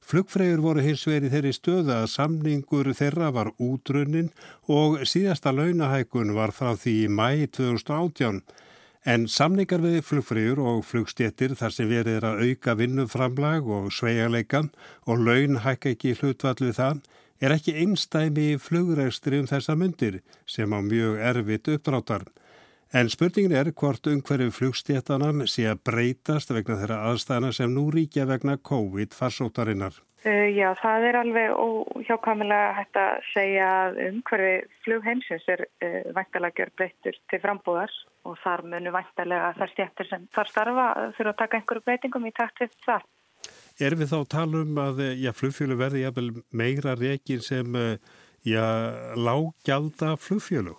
Flugfreyjur 0.02 0.62
voru 0.64 0.82
hins 0.82 1.04
verið 1.06 1.36
þeirri 1.36 1.52
stöðu 1.54 1.94
að 1.94 2.08
samningur 2.10 2.90
þeirra 2.98 3.30
var 3.34 3.52
útrunnin 3.62 4.32
og 4.66 5.04
síðasta 5.06 5.54
launahækun 5.54 6.34
var 6.34 6.50
frá 6.54 6.72
því 6.74 6.91
í 6.92 6.98
mæ 7.08 7.48
2018. 7.56 8.42
En 9.02 9.24
samningar 9.26 9.82
við 9.82 10.04
flugfrýjur 10.06 10.60
og 10.62 10.84
flugstjettir 10.86 11.56
þar 11.58 11.74
sem 11.74 11.88
verið 11.90 12.20
er 12.20 12.26
að 12.28 12.42
auka 12.46 12.76
vinnuframlag 12.78 13.66
og 13.66 13.88
sveigarleikan 13.90 14.70
og 15.10 15.24
laun 15.26 15.58
hækka 15.64 15.96
ekki 15.96 16.14
hlutvall 16.20 16.60
við 16.60 16.76
það 16.78 17.00
er 17.42 17.56
ekki 17.56 17.74
einstæmi 17.82 18.46
flugrækstri 18.62 19.40
um 19.42 19.48
þessa 19.50 19.74
myndir 19.74 20.20
sem 20.46 20.70
á 20.70 20.78
mjög 20.78 21.18
erfitt 21.32 21.72
uppdráttar. 21.74 22.28
En 22.94 23.08
spurningin 23.10 23.56
er 23.56 23.72
hvort 23.72 24.06
umhverju 24.06 24.52
flugstjettanam 24.54 25.46
sé 25.50 25.66
að 25.70 25.82
breytast 25.88 26.52
vegna 26.54 26.78
þeirra 26.78 26.98
aðstæðana 27.10 27.52
sem 27.56 27.74
nú 27.74 27.88
ríkja 27.90 28.28
vegna 28.28 28.58
COVID-farsótarinnar. 28.70 29.96
Uh, 30.22 30.48
já, 30.54 30.68
það 30.78 31.04
er 31.08 31.16
alveg 31.18 31.52
óhjákvæmilega 31.58 32.74
hægt 32.76 32.98
að 33.00 33.24
segja 33.32 33.70
að 33.88 33.96
umhverfi 34.04 34.52
flugheimsins 34.84 35.48
er 35.50 35.64
uh, 35.82 36.12
væntalega 36.14 36.60
gjör 36.60 36.70
breyttur 36.78 37.18
til 37.32 37.40
frambúðar 37.42 37.96
og 38.30 38.36
þar 38.44 38.62
munu 38.70 38.92
væntalega 38.94 39.48
þar 39.58 39.72
stjættir 39.72 40.10
sem 40.12 40.28
þar 40.36 40.52
starfa 40.52 40.86
fyrir 41.16 41.32
að 41.32 41.40
taka 41.42 41.58
einhverju 41.58 41.84
breytingum 41.88 42.30
í 42.30 42.34
takt 42.38 42.62
við 42.62 42.78
það. 42.86 43.10
Er 43.82 43.98
við 43.98 44.12
þá 44.12 44.16
að 44.20 44.30
tala 44.36 44.62
um 44.62 44.80
að 44.84 45.04
já, 45.18 45.32
flugfjölu 45.34 45.80
verði 45.82 46.04
jafnvel 46.04 46.30
meira 46.54 46.94
reygin 47.02 47.42
sem 47.42 47.82
já, 48.46 48.64
lággjálda 49.18 50.14
flugfjölu? 50.22 50.78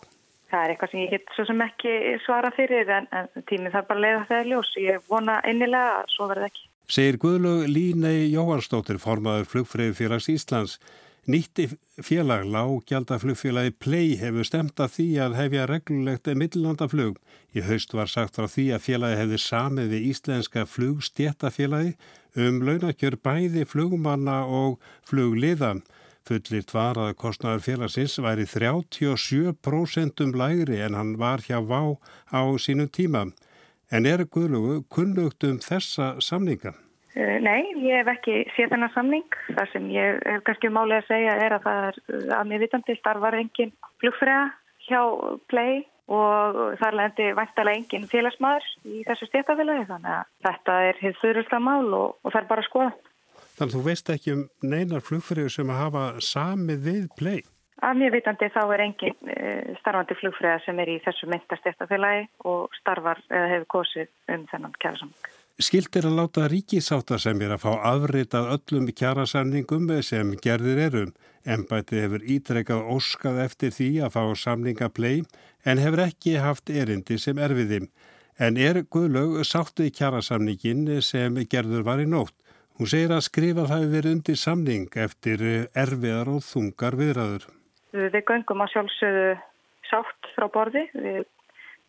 Það 0.53 0.63
er 0.63 0.71
eitthvað 0.71 0.93
sem 0.93 1.03
ég 1.03 1.15
hitt 1.17 1.31
svo 1.35 1.49
sem 1.49 1.67
ekki 1.67 1.93
svara 2.23 2.55
fyrir 2.55 2.95
en, 2.95 3.11
en 3.11 3.47
tímið 3.49 3.75
þarf 3.75 3.91
bara 3.91 3.99
að 3.99 4.05
leiða 4.05 4.27
þegar 4.31 4.51
ljós. 4.53 4.75
Ég 4.79 5.09
vona 5.09 5.41
einnilega 5.43 5.97
að 5.97 6.13
svo 6.15 6.31
verði 6.31 6.53
ekki. 6.53 6.69
Segir 6.91 7.15
Guðlug 7.15 7.69
Línei 7.71 8.27
Jóhansdóttir 8.33 8.97
formaður 8.99 9.47
flugfreyðu 9.47 9.95
félags 9.95 10.27
Íslands. 10.27 10.79
Nýtti 11.23 11.69
félag 12.03 12.43
lágjaldaflugfélagi 12.51 13.71
Play 13.79 14.17
hefur 14.19 14.43
stemt 14.43 14.81
að 14.83 14.91
því 14.97 15.05
að 15.23 15.37
hefja 15.39 15.67
reglulegt 15.69 16.27
millandaflug. 16.35 17.21
Í 17.55 17.63
haust 17.63 17.95
var 17.95 18.11
sagt 18.11 18.35
frá 18.35 18.49
því 18.51 18.65
að 18.75 18.83
félagi 18.83 19.19
hefði 19.21 19.39
samið 19.39 19.93
við 19.93 20.09
íslenska 20.09 20.65
flugstjéttafélagi 20.67 21.95
um 22.35 22.59
launakjör 22.67 23.15
bæði 23.23 23.63
flugmanna 23.63 24.41
og 24.43 24.83
flugliðan. 25.07 25.85
Fullirt 26.27 26.75
var 26.75 26.99
að 26.99 27.15
kostnæður 27.23 27.63
félagsins 27.63 28.19
væri 28.19 28.43
37% 28.43 30.35
lægri 30.35 30.83
en 30.83 30.99
hann 30.99 31.15
var 31.15 31.39
hjá 31.47 31.63
Vá 31.63 31.95
á 32.27 32.43
sínum 32.59 32.91
tíma. 32.91 33.29
En 33.93 34.07
er 34.09 34.23
Guðlugu 34.25 34.79
kunnugt 34.89 35.45
um 35.45 35.59
þessa 35.61 36.15
samninga? 36.23 36.71
Uh, 37.13 37.37
nei, 37.45 37.61
ég 37.77 37.99
hef 37.99 38.09
ekki 38.15 38.39
séð 38.55 38.71
þennan 38.71 38.91
samning. 38.95 39.35
Það 39.51 39.67
sem 39.69 39.89
ég 39.93 40.17
hef 40.25 40.41
kannski 40.47 40.71
málið 40.73 40.95
að 40.97 41.09
segja 41.11 41.35
er 41.45 41.53
að 41.59 41.67
það 41.67 41.85
er 41.89 41.99
að 42.39 42.49
mér 42.49 42.63
vitandi 42.63 42.95
starfar 42.97 43.37
engin 43.37 43.73
flugfræða 44.01 44.47
hjá 44.87 45.01
Play 45.51 45.83
og 46.09 46.57
þar 46.81 46.97
lendi 46.99 47.29
væntalega 47.37 47.79
engin 47.79 48.09
félagsmaður 48.09 48.65
í 48.89 49.05
þessu 49.05 49.29
stéttafélagi 49.29 49.85
þannig 49.91 50.15
að 50.17 50.25
þetta 50.49 50.79
er 50.89 51.01
hitt 51.05 51.21
þurrulta 51.21 51.61
mál 51.63 51.93
og, 51.93 52.17
og 52.25 52.33
það 52.33 52.41
er 52.41 52.49
bara 52.49 52.65
að 52.65 52.69
skoða. 52.71 52.91
Þannig 53.53 53.69
að 53.69 53.77
þú 53.77 53.85
veist 53.91 54.13
ekki 54.15 54.33
um 54.33 54.45
neinar 54.65 55.05
flugfræðu 55.05 55.53
sem 55.53 55.77
hafa 55.77 56.07
samið 56.33 56.87
við 56.89 57.05
Play? 57.21 57.45
Að 57.83 57.97
mér 57.99 58.13
vitandi 58.13 58.47
þá 58.53 58.61
er 58.63 58.81
engin 58.85 59.15
uh, 59.27 59.75
starfandi 59.81 60.15
flugfræða 60.15 60.59
sem 60.63 60.77
er 60.79 60.91
í 60.93 60.99
þessu 61.03 61.27
myndastjæftafélagi 61.31 62.27
og 62.47 62.75
starfar 62.79 63.19
eða 63.27 63.47
hefur 63.51 63.71
kosið 63.77 64.11
um 64.31 64.45
þennan 64.51 64.75
kjærasamning. 64.79 65.31
Skilt 65.61 65.97
er 65.99 66.07
að 66.09 66.15
láta 66.17 66.47
ríkisáta 66.49 67.19
sem 67.21 67.41
er 67.45 67.51
að 67.53 67.61
fá 67.61 67.73
afritað 67.91 68.47
öllum 68.55 68.87
kjærasamningum 68.89 69.91
sem 70.01 70.31
gerðir 70.41 70.79
erum. 70.87 71.11
Embæti 71.45 71.99
hefur 72.01 72.23
ítrekkað 72.35 72.87
óskað 72.95 73.41
eftir 73.43 73.75
því 73.75 73.89
að 74.07 74.15
fá 74.15 74.23
samningaplei 74.43 75.17
en 75.67 75.81
hefur 75.83 76.01
ekki 76.07 76.37
haft 76.41 76.71
erindi 76.71 77.19
sem 77.21 77.37
erfiði. 77.37 77.83
En 78.41 78.57
er 78.57 78.79
Guðlaug 78.89 79.43
sáttu 79.45 79.85
í 79.85 79.93
kjærasamningin 79.93 80.87
sem 81.05 81.35
gerður 81.51 81.83
var 81.85 82.01
í 82.01 82.07
nótt. 82.09 82.33
Hún 82.79 82.89
segir 82.89 83.13
að 83.13 83.27
skrifa 83.27 83.67
það 83.67 83.83
hefur 83.83 83.93
verið 83.97 84.15
undir 84.17 84.39
samning 84.39 84.87
eftir 85.05 85.43
erfiðar 85.75 86.31
og 86.33 86.41
þungar 86.47 86.97
viðræður. 86.97 87.45
Við 87.93 88.23
göngum 88.25 88.63
að 88.65 88.73
sjálfsögðu 88.73 89.27
sátt 89.89 90.29
frá 90.35 90.47
borði. 90.53 90.87
Við 90.93 91.23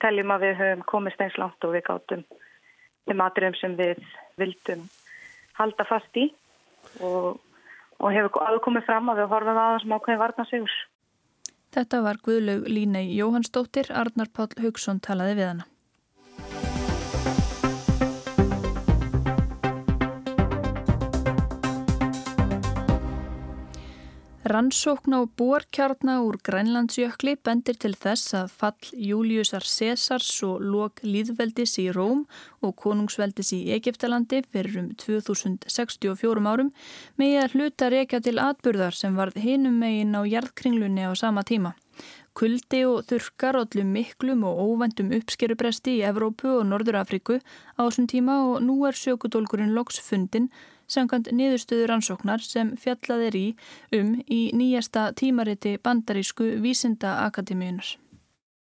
teljum 0.02 0.34
að 0.34 0.46
við 0.48 0.58
höfum 0.60 0.84
komist 0.90 1.22
eins 1.22 1.36
langt 1.40 1.64
og 1.64 1.74
við 1.74 1.86
gáttum 1.86 2.24
þeim 3.08 3.22
atriðum 3.24 3.58
sem 3.60 3.76
við 3.78 4.00
vildum 4.40 4.86
halda 5.58 5.86
fast 5.88 6.18
í 6.18 6.26
og, 7.00 7.38
og 8.00 8.08
hefur 8.12 8.42
aðkomið 8.48 8.86
fram 8.88 9.12
að 9.12 9.22
við 9.22 9.30
horfum 9.32 9.60
aðeins 9.60 9.84
sem 9.84 9.94
ákveðin 9.96 10.22
varna 10.24 10.46
sigur. 10.50 10.74
Þetta 11.74 12.00
var 12.04 12.20
Guðlaug 12.22 12.66
Línei 12.70 13.06
Jóhannsdóttir, 13.16 13.90
Arnar 13.90 14.30
Páll 14.34 14.52
Haugsson 14.62 15.00
talaði 15.02 15.38
við 15.40 15.50
hana. 15.50 15.68
Rannsókn 24.44 25.16
á 25.16 25.24
bórkjarna 25.24 26.20
úr 26.20 26.36
Grænlandsjökli 26.36 27.32
bendir 27.40 27.78
til 27.80 27.94
þess 27.96 28.34
að 28.36 28.50
fall 28.52 28.90
Júliusar 28.92 29.64
Cesars 29.64 30.28
og 30.44 30.60
lok 30.60 31.00
líðveldis 31.00 31.78
í 31.80 31.86
Róm 31.96 32.26
og 32.60 32.74
konungsveldis 32.82 33.54
í 33.56 33.60
Egiptalandi 33.72 34.42
fyrir 34.52 34.76
um 34.82 34.90
2064 35.00 36.44
árum 36.44 36.68
með 37.16 37.38
að 37.40 37.54
hluta 37.56 37.88
reyka 37.88 38.20
til 38.20 38.36
atburðar 38.36 38.92
sem 38.92 39.16
varð 39.16 39.40
hinum 39.46 39.80
megin 39.80 40.12
á 40.12 40.28
jarðkringlunni 40.28 41.08
á 41.08 41.16
sama 41.16 41.40
tíma. 41.40 41.72
Kuldi 42.36 42.82
og 42.84 43.08
þurkar 43.08 43.56
allir 43.62 43.88
miklum 43.88 44.44
og 44.44 44.60
óvendum 44.60 45.14
uppskerubresti 45.16 46.02
í 46.02 46.04
Evrópu 46.04 46.52
og 46.58 46.68
Norður 46.68 47.00
Afriku 47.00 47.40
á 47.40 47.80
þessum 47.80 48.12
tíma 48.12 48.42
og 48.50 48.60
nú 48.60 48.82
er 48.84 48.92
sjökudólkurinn 48.92 49.72
loksfundin 49.72 50.50
samkvæmt 50.90 51.32
niðurstöður 51.32 51.96
ansóknar 51.98 52.44
sem 52.44 52.74
fjallað 52.80 53.26
er 53.28 53.40
í 53.40 53.44
um 54.00 54.16
í 54.28 54.40
nýjasta 54.56 55.10
tímariti 55.18 55.76
bandarísku 55.82 56.54
Vísindaakademíunar. 56.64 57.96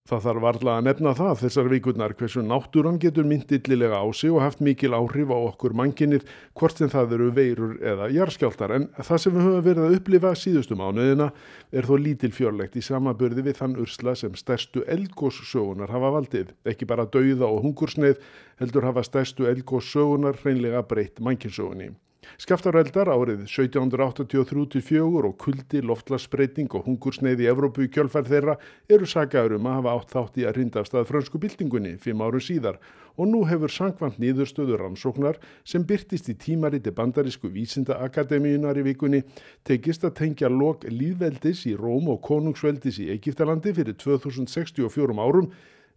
Það 0.03 0.25
þarf 0.25 0.41
varlega 0.43 0.71
að 0.75 0.83
nefna 0.83 1.11
það 1.15 1.37
þessar 1.39 1.67
vikurnar 1.71 2.13
hversu 2.19 2.41
náttúran 2.43 2.97
getur 2.99 3.23
myndillilega 3.23 4.01
á 4.03 4.07
sig 4.11 4.33
og 4.35 4.43
haft 4.43 4.59
mikil 4.59 4.91
áhrif 4.97 5.31
á 5.31 5.37
okkur 5.37 5.75
manginnið 5.79 6.25
hvort 6.59 6.81
sem 6.81 6.91
það 6.91 7.15
eru 7.15 7.29
veirur 7.37 7.77
eða 7.79 8.09
jarskjáltar 8.11 8.73
en 8.75 8.89
það 8.99 9.21
sem 9.23 9.37
við 9.37 9.47
höfum 9.47 9.63
verið 9.69 9.85
að 9.85 9.95
upplifa 10.01 10.33
síðustu 10.41 10.75
mánuðina 10.75 11.29
er 11.71 11.87
þó 11.87 11.95
lítil 12.03 12.33
fjörlegt 12.35 12.75
í 12.75 12.83
samaburði 12.83 13.47
við 13.47 13.61
þann 13.61 13.79
ursla 13.85 14.17
sem 14.19 14.35
stærstu 14.35 14.83
eldgóssögunar 14.91 15.95
hafa 15.95 16.11
valdið. 16.19 16.51
Ekki 16.67 16.91
bara 16.91 17.07
dauða 17.07 17.47
og 17.47 17.63
hungursneið 17.63 18.19
heldur 18.59 18.91
hafa 18.91 19.07
stærstu 19.07 19.47
eldgóssögunar 19.55 20.43
hreinlega 20.43 20.83
breytt 20.83 21.23
manginsögunni. 21.23 21.93
Skaftaröldar 22.41 23.11
árið 23.13 23.45
1783-4 23.45 25.27
og 25.29 25.35
kuldi, 25.41 25.81
loftlarsbreyting 25.85 26.73
og 26.77 26.87
hungursneið 26.87 27.43
í 27.43 27.49
Evrópu 27.51 27.85
í 27.85 27.91
kjölfær 27.93 28.27
þeirra 28.29 28.55
eru 28.91 29.07
sagaður 29.09 29.57
um 29.59 29.69
að 29.69 29.77
hafa 29.79 29.95
átt 29.97 30.13
þátt 30.15 30.39
í 30.41 30.45
að 30.47 30.59
rinda 30.59 30.83
af 30.83 30.89
stað 30.89 31.09
frönsku 31.11 31.41
byltingunni 31.43 31.95
fimm 32.03 32.23
árum 32.23 32.43
síðar 32.43 32.79
og 33.17 33.29
nú 33.29 33.43
hefur 33.49 33.71
sangvand 33.71 34.17
nýðurstöður 34.21 34.81
rannsóknar 34.83 35.37
sem 35.67 35.85
byrtist 35.89 36.31
í 36.33 36.37
tímariti 36.39 36.93
bandarísku 36.95 37.51
vísindaakademíunar 37.53 38.79
í 38.81 38.87
vikunni 38.89 39.21
tekist 39.67 40.07
að 40.07 40.17
tengja 40.23 40.49
lok 40.49 40.87
líðveldis 40.89 41.67
í 41.69 41.75
Róm 41.79 42.09
og 42.13 42.23
konungsveldis 42.25 43.01
í 43.03 43.11
Egiptalandi 43.13 43.75
fyrir 43.77 43.99
2064 44.01 45.19
árum 45.19 45.51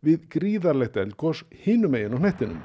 við 0.04 0.28
gríðarlegt 0.32 1.00
elgós 1.00 1.46
hinum 1.64 1.96
eigin 1.96 2.18
og 2.18 2.22
hnettinum. 2.22 2.60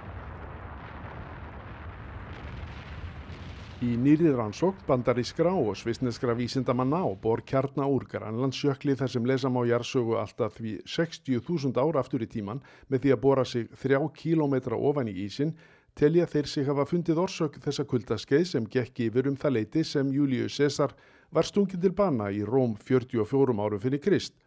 Í 3.82 3.96
nýrið 3.98 4.36
rannsókn 4.38 4.84
bandarískra 4.86 5.52
og 5.58 5.74
svisneskra 5.80 6.36
vísindamanna 6.38 7.00
og 7.02 7.16
bor 7.24 7.42
kjarna 7.42 7.88
úr 7.90 8.04
Grænlandsjökli 8.12 8.94
þar 9.00 9.10
sem 9.10 9.26
lesa 9.26 9.50
má 9.50 9.64
jarsögu 9.66 10.20
alltaf 10.22 10.60
því 10.60 10.74
60.000 10.86 11.82
ára 11.82 12.04
aftur 12.04 12.22
í 12.22 12.28
tíman 12.30 12.62
með 12.94 13.08
því 13.08 13.14
að 13.16 13.22
bora 13.24 13.46
sig 13.46 13.72
þrjá 13.82 13.98
kílómetra 14.20 14.78
ofan 14.78 15.10
í 15.10 15.16
ísin 15.24 15.56
telja 15.98 16.30
þeir 16.30 16.52
sig 16.54 16.70
hafa 16.70 16.86
fundið 16.92 17.24
orsök 17.26 17.58
þessa 17.66 17.88
kuldaskeið 17.90 18.46
sem 18.52 18.70
gekk 18.70 19.02
yfir 19.08 19.32
um 19.34 19.40
það 19.42 19.58
leiti 19.58 19.84
sem 19.96 20.14
Július 20.14 20.62
Cæsar 20.62 20.94
var 21.34 21.50
stungin 21.50 21.82
til 21.82 21.94
bana 21.98 22.30
í 22.30 22.46
Róm 22.46 22.78
44 22.78 23.58
árum 23.58 23.82
fyrir 23.82 24.06
Krist. 24.06 24.38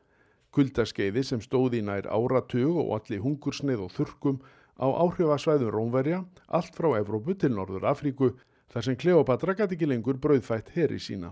Kuldaskeiði 0.55 1.27
sem 1.27 1.43
stóði 1.43 1.83
í 1.83 1.89
nær 1.91 2.07
áratug 2.07 2.79
og 2.87 2.95
allir 3.01 3.27
hungursneið 3.27 3.83
og 3.89 3.95
þurkum 3.99 4.43
á 4.79 4.87
áhrifasvæðum 4.87 5.75
Rómverja, 5.75 6.23
allt 6.47 6.75
frá 6.79 6.93
Evrópu 7.03 7.35
til 7.35 7.57
Norður 7.59 7.91
Afríku, 7.91 8.37
þar 8.75 8.87
sem 8.89 8.99
Kleopatra 8.99 9.55
gæti 9.55 9.77
ekki 9.79 9.87
lengur 9.87 10.19
brauðfætt 10.19 10.75
heri 10.75 10.99
sína. 10.99 11.31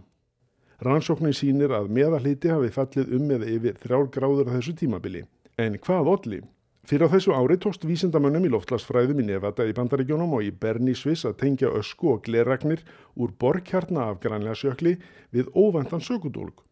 Rannsóknin 0.82 1.34
sínir 1.34 1.74
að 1.74 1.90
meðalhiti 1.94 2.50
hafi 2.50 2.70
fallið 2.74 3.14
um 3.18 3.28
með 3.30 3.46
yfir 3.50 3.78
þrjár 3.82 4.08
gráður 4.14 4.50
þessu 4.54 4.74
tímabili. 4.78 5.24
En 5.58 5.78
hvað 5.82 6.10
olli? 6.14 6.40
Fyrir 6.86 7.06
á 7.06 7.12
þessu 7.12 7.34
ári 7.34 7.54
tókst 7.62 7.84
vísindamönnum 7.86 8.46
í 8.48 8.50
loftlagsfræðum 8.50 9.20
í 9.22 9.26
Nevada 9.28 9.66
í 9.68 9.74
Bandaríkjónum 9.76 10.32
og 10.34 10.42
í 10.42 10.50
Berni 10.50 10.96
Sviss 10.98 11.26
að 11.28 11.36
tengja 11.42 11.70
ösku 11.78 12.10
og 12.14 12.24
gleragnir 12.26 12.82
úr 13.14 13.34
borkjarna 13.38 14.08
af 14.10 14.18
grænlegasjökli 14.24 14.96
við 15.30 15.50
óvendan 15.54 16.02
sökudólg. 16.02 16.64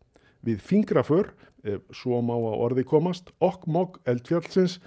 Við 0.43 0.59
fingraför, 0.67 1.31
ef 1.63 1.87
svo 1.95 2.19
má 2.27 2.35
að 2.35 2.59
orði 2.67 2.87
komast, 2.91 3.31
okkmokk 3.39 4.01
eldfjallsins 4.11 4.81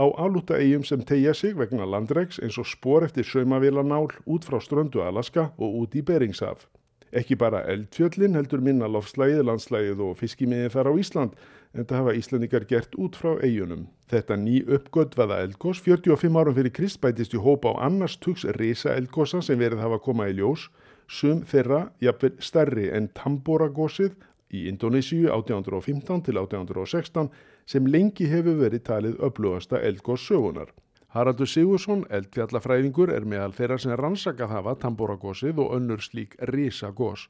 á 0.00 0.04
álúta 0.16 0.56
eigum 0.56 0.84
sem 0.84 1.02
tegja 1.04 1.34
sig 1.36 1.56
vegna 1.60 1.84
landregs 1.84 2.40
eins 2.40 2.56
og 2.56 2.66
spór 2.66 3.04
eftir 3.04 3.26
saumavélanál 3.28 4.08
út 4.24 4.46
frá 4.48 4.56
ströndu 4.64 5.02
Alaska 5.04 5.50
og 5.58 5.74
út 5.82 5.94
í 5.94 6.00
Beringshaf. 6.00 6.64
Ekki 7.12 7.36
bara 7.36 7.64
eldfjöllin 7.66 8.38
heldur 8.38 8.62
minna 8.62 8.86
loftslægið, 8.88 9.42
landslægið 9.44 10.00
og 10.06 10.16
fiskimiðið 10.20 10.76
þar 10.76 10.88
á 10.88 10.92
Ísland 11.02 11.32
en 11.74 11.84
það 11.84 11.98
hafa 12.00 12.14
Íslandikar 12.16 12.66
gert 12.70 12.94
út 12.96 13.18
frá 13.18 13.34
eigunum. 13.44 13.88
Þetta 14.10 14.38
ný 14.38 14.60
uppgötvaða 14.62 15.40
eldgós 15.44 15.82
45 15.84 16.38
árum 16.38 16.56
fyrir 16.56 16.74
Krist 16.74 17.00
bætist 17.02 17.34
í 17.34 17.42
hópa 17.42 17.74
á 17.74 17.90
annars 17.90 18.16
tugs 18.22 18.46
reysa 18.56 18.94
eldgósa 18.94 19.42
sem 19.42 19.58
verið 19.58 19.82
hafa 19.84 20.00
komað 20.06 20.32
í 20.32 20.38
ljós, 20.40 20.68
sum 21.10 21.42
þeirra 21.42 21.90
jafnvel 22.00 22.36
stærri 22.38 22.88
en 22.94 23.10
Tambora-gósið 23.18 24.14
í 24.50 24.66
Indonésiu 24.70 25.30
1815 25.30 26.22
til 26.26 26.38
1816 26.40 27.30
sem 27.70 27.86
lengi 27.86 28.28
hefur 28.30 28.58
verið 28.60 28.86
talið 28.88 29.18
upplugasta 29.26 29.80
eldgós 29.86 30.26
sögunar. 30.26 30.72
Haraldur 31.10 31.48
Sigursson, 31.50 32.04
eldfjallafræðingur, 32.14 33.10
er 33.10 33.26
meðal 33.26 33.54
þeirra 33.56 33.78
sem 33.82 33.94
rannsakað 33.98 34.52
hafa 34.54 34.76
tambóragósið 34.84 35.58
og 35.64 35.74
önnur 35.78 36.02
slík 36.06 36.36
risagós. 36.52 37.26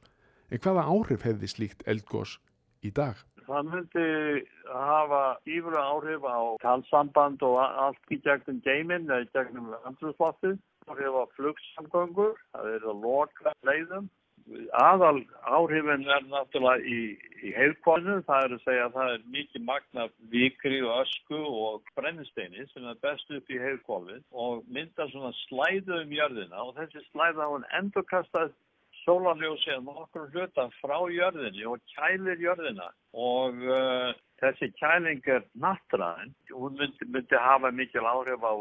En 0.53 0.61
hvaða 0.61 0.85
áhrif 0.93 1.25
hefði 1.25 1.49
slíkt 1.49 1.85
eldgós 1.89 2.37
í 2.85 2.91
dag? 2.93 3.17
Það 3.47 3.71
myndi 3.71 4.05
hafa 4.69 5.21
yfir 5.49 5.77
áhrif 5.81 6.27
á 6.29 6.39
talsamband 6.61 7.41
og 7.47 7.57
allt 7.61 8.13
í 8.13 8.19
gegnum 8.21 8.61
geiminn 8.65 9.09
eða 9.09 9.25
gegnum 9.33 9.73
andrúsloftið. 9.81 10.59
Það 10.85 11.01
hefur 11.05 11.33
flugsamgöngur, 11.37 12.37
það 12.53 12.69
er 12.75 12.89
að 12.93 13.05
loka 13.05 13.53
leiðum 13.65 14.09
aðal 14.77 15.21
áhrifin 15.45 16.07
er 16.09 16.25
náttúrulega 16.29 16.85
í, 16.85 16.99
í 17.41 17.53
heilkvæðinu, 17.55 18.21
það 18.27 18.47
er 18.47 18.55
að 18.55 18.65
segja 18.65 18.87
að 18.87 18.97
það 18.97 19.13
er 19.13 19.27
mikið 19.35 19.67
magna 19.67 20.07
vikri 20.33 20.81
og 20.85 20.97
ösku 21.03 21.43
og 21.65 21.93
brennisteini 21.97 22.67
sem 22.71 22.89
er 22.89 22.99
best 23.05 23.31
upp 23.37 23.53
í 23.53 23.61
heilkvæðin 23.61 24.25
og 24.31 24.65
myndar 24.67 25.11
svona 25.13 25.31
slæðu 25.45 26.01
um 26.01 26.17
jörðina 26.17 26.65
og 26.65 26.75
þessi 26.79 27.05
slæða 27.11 27.47
á 27.47 27.53
hann 27.53 27.71
endurkastað 27.81 28.53
sólarljósi 29.05 29.71
en 29.75 29.87
okkur 29.89 30.27
hluta 30.33 30.67
frá 30.79 30.97
jörðinni 31.11 31.65
og 31.69 31.81
kælir 31.95 32.41
jörðina. 32.41 32.91
Og 33.13 33.57
uh, 33.65 34.11
þessi 34.41 34.71
kæling 34.79 35.25
er 35.29 35.45
nattræðin, 35.63 36.35
hún 36.53 36.77
myndi, 36.79 37.07
myndi 37.07 37.41
hafa 37.41 37.71
mikil 37.73 38.05
áhrif 38.05 38.45
á 38.45 38.53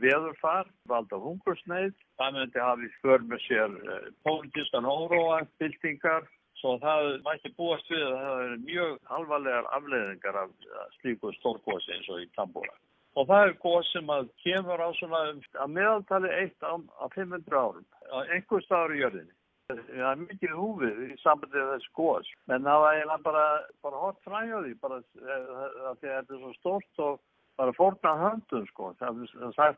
veðurfar, 0.00 0.70
valda 0.90 1.18
hungursneið, 1.22 1.92
það 2.20 2.38
myndi 2.38 2.62
hafi 2.62 2.88
för 3.02 3.26
með 3.30 3.44
sér 3.48 3.76
eh, 3.82 4.08
pólitískan 4.26 4.88
óróa, 4.88 5.42
byltingar, 5.62 6.26
svo 6.60 6.78
það 6.82 7.10
mætti 7.26 7.52
búast 7.58 7.90
við 7.92 8.02
að 8.06 8.16
það 8.22 8.42
er 8.46 8.56
mjög 8.64 9.14
alvarlegar 9.18 9.70
afleðingar 9.76 10.40
af 10.44 10.52
slíku 11.00 11.32
stórgósi 11.38 11.94
eins 11.96 12.10
og 12.10 12.22
í 12.22 12.28
Tambóra. 12.38 12.76
Og 13.14 13.28
það 13.30 13.46
er 13.46 13.56
góð 13.62 13.80
sem 13.92 14.08
að 14.10 14.30
kemur 14.42 14.80
á 14.82 14.88
svona 14.98 15.22
að 15.62 15.74
meðaltali 15.76 16.30
eitt 16.34 16.66
á, 16.66 16.74
á 16.74 17.06
500 17.14 17.58
árum, 17.58 17.84
á 18.10 18.16
einhver 18.34 18.64
staður 18.64 18.96
í 18.96 19.02
jörðinni. 19.02 19.36
Það 19.70 20.08
er 20.10 20.18
mikið 20.20 20.56
húfið 20.58 20.98
í 21.04 21.14
sambandið 21.22 21.68
þessu 21.70 21.92
góðs, 21.96 22.32
menn 22.50 22.66
það 22.66 22.82
var 22.82 22.96
eiginlega 22.96 23.26
bara, 23.28 23.44
bara 23.86 24.00
hort 24.02 24.18
fræðið 24.26 24.74
bara 24.82 24.98
eh, 25.00 25.54
að 25.90 26.02
þetta 26.02 26.18
er 26.18 26.42
svo 26.42 26.50
stórt 26.58 27.04
og 27.06 27.22
bara 27.58 27.74
fórnað 27.76 28.22
höndum 28.22 28.66
sko. 28.70 28.90
Það 29.00 29.20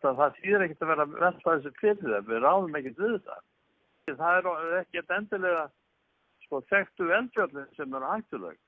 það 0.02 0.38
þýðir 0.38 0.64
ekkert 0.66 0.84
að 0.84 0.92
vera 0.92 1.06
velta 1.12 1.56
þessi 1.56 1.72
fyrir 1.80 2.14
þeim, 2.14 2.28
við 2.30 2.42
ráðum 2.44 2.78
ekkert 2.80 3.02
við 3.02 3.18
það. 3.26 3.42
Það 4.06 4.38
er 4.38 4.78
ekkert 4.80 5.14
endilega 5.18 5.64
sko 6.46 6.62
þekktu 6.70 7.10
eldfjöldin 7.18 7.70
sem 7.76 7.96
eru 7.98 8.10
hættuleg. 8.12 8.58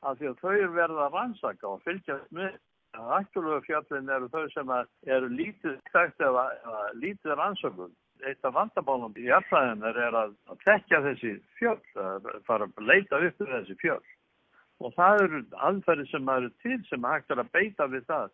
Af 0.00 0.18
því 0.18 0.30
að 0.30 0.42
þau 0.42 0.52
eru 0.52 0.74
verið 0.76 1.00
að 1.04 1.16
rannsaka 1.18 1.68
og 1.68 1.82
fylgjast 1.86 2.36
með. 2.36 2.58
Hættulegu 2.90 3.64
fjöldin 3.68 4.08
eru 4.10 4.30
þau 4.32 4.46
sem 4.50 4.70
eru 5.06 5.28
lítið 5.30 5.76
þekkt 5.92 6.24
eða, 6.26 6.46
eða 6.64 6.86
lítið 7.02 7.36
rannsökun. 7.38 7.92
Eitt 8.28 8.44
af 8.44 8.52
vandabálum 8.52 9.14
í 9.16 9.28
erfæðinar 9.32 9.96
er 9.96 10.16
að, 10.16 10.32
að 10.52 10.64
tekja 10.64 10.98
þessi 11.06 11.36
fjöld, 11.56 11.86
að 11.96 12.26
fara 12.48 12.66
að 12.68 12.88
leita 12.88 13.20
upp 13.26 13.38
þessi 13.40 13.76
fjöld 13.80 14.08
og 14.80 14.94
það 14.96 15.24
eru 15.24 15.40
aðferðir 15.68 16.10
sem 16.10 16.30
eru 16.34 16.52
til 16.64 16.78
sem 16.88 17.08
hægt 17.12 17.34
er 17.34 17.42
að 17.42 17.52
beita 17.56 17.88
við 17.92 18.06
það 18.08 18.30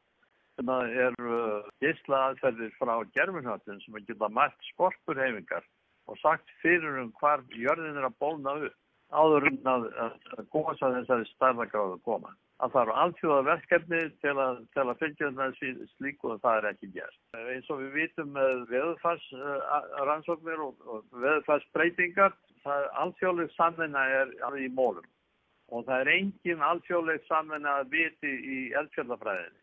sem 0.56 0.72
eru 0.72 1.37
uh, 1.37 1.68
gísla 1.82 2.22
aðferðir 2.30 2.72
frá 2.78 2.94
gerfinhöldin 3.16 3.82
sem 3.82 3.98
að 3.98 4.09
geta 4.11 4.30
mætt 4.32 4.70
sporkurhefingar 4.72 5.66
og 6.06 6.18
sagt 6.22 6.50
fyrir 6.62 7.02
um 7.02 7.12
hvar 7.20 7.42
jörðin 7.52 7.98
er 7.98 8.09
að 8.09 8.18
bólna 8.22 8.56
upp 8.68 8.82
áður 9.14 9.46
um 9.50 9.70
að, 9.70 9.87
að 10.02 10.46
gósa 10.50 10.90
þessari 10.94 11.28
starðagráðu 11.35 11.98
koma. 12.06 12.32
Að 12.62 12.72
það 12.72 12.82
eru 12.82 12.94
alltjóða 13.02 13.42
verkefni 13.46 13.98
til 14.24 14.32
að, 14.40 14.62
að 14.80 14.92
fylgja 15.02 15.28
þessi 15.37 15.72
slíku 15.92 16.32
og 16.32 16.40
það 16.42 16.59
er 16.59 16.68
ekki 16.70 16.88
gert. 16.94 17.18
Eins 17.37 17.68
og 17.70 17.82
við 17.82 17.92
vitum 18.00 18.32
með 18.35 18.64
veðfarsrannsóknir 18.70 20.62
uh, 20.64 20.70
og, 20.70 20.88
og 20.88 21.20
veðfarsbreytingar, 21.26 22.35
það 22.64 22.87
er 22.87 22.88
alltjóðleg 23.04 23.52
samvinna 23.59 24.06
er 24.22 24.59
í 24.62 24.70
mólum 24.72 25.04
og 25.72 25.85
það 25.87 26.00
er 26.02 26.12
engin 26.14 26.64
alþjóðlegt 26.70 27.26
saman 27.31 27.66
að 27.66 27.90
viti 27.94 28.33
í 28.33 28.59
eldfjallafræðinni. 28.81 29.61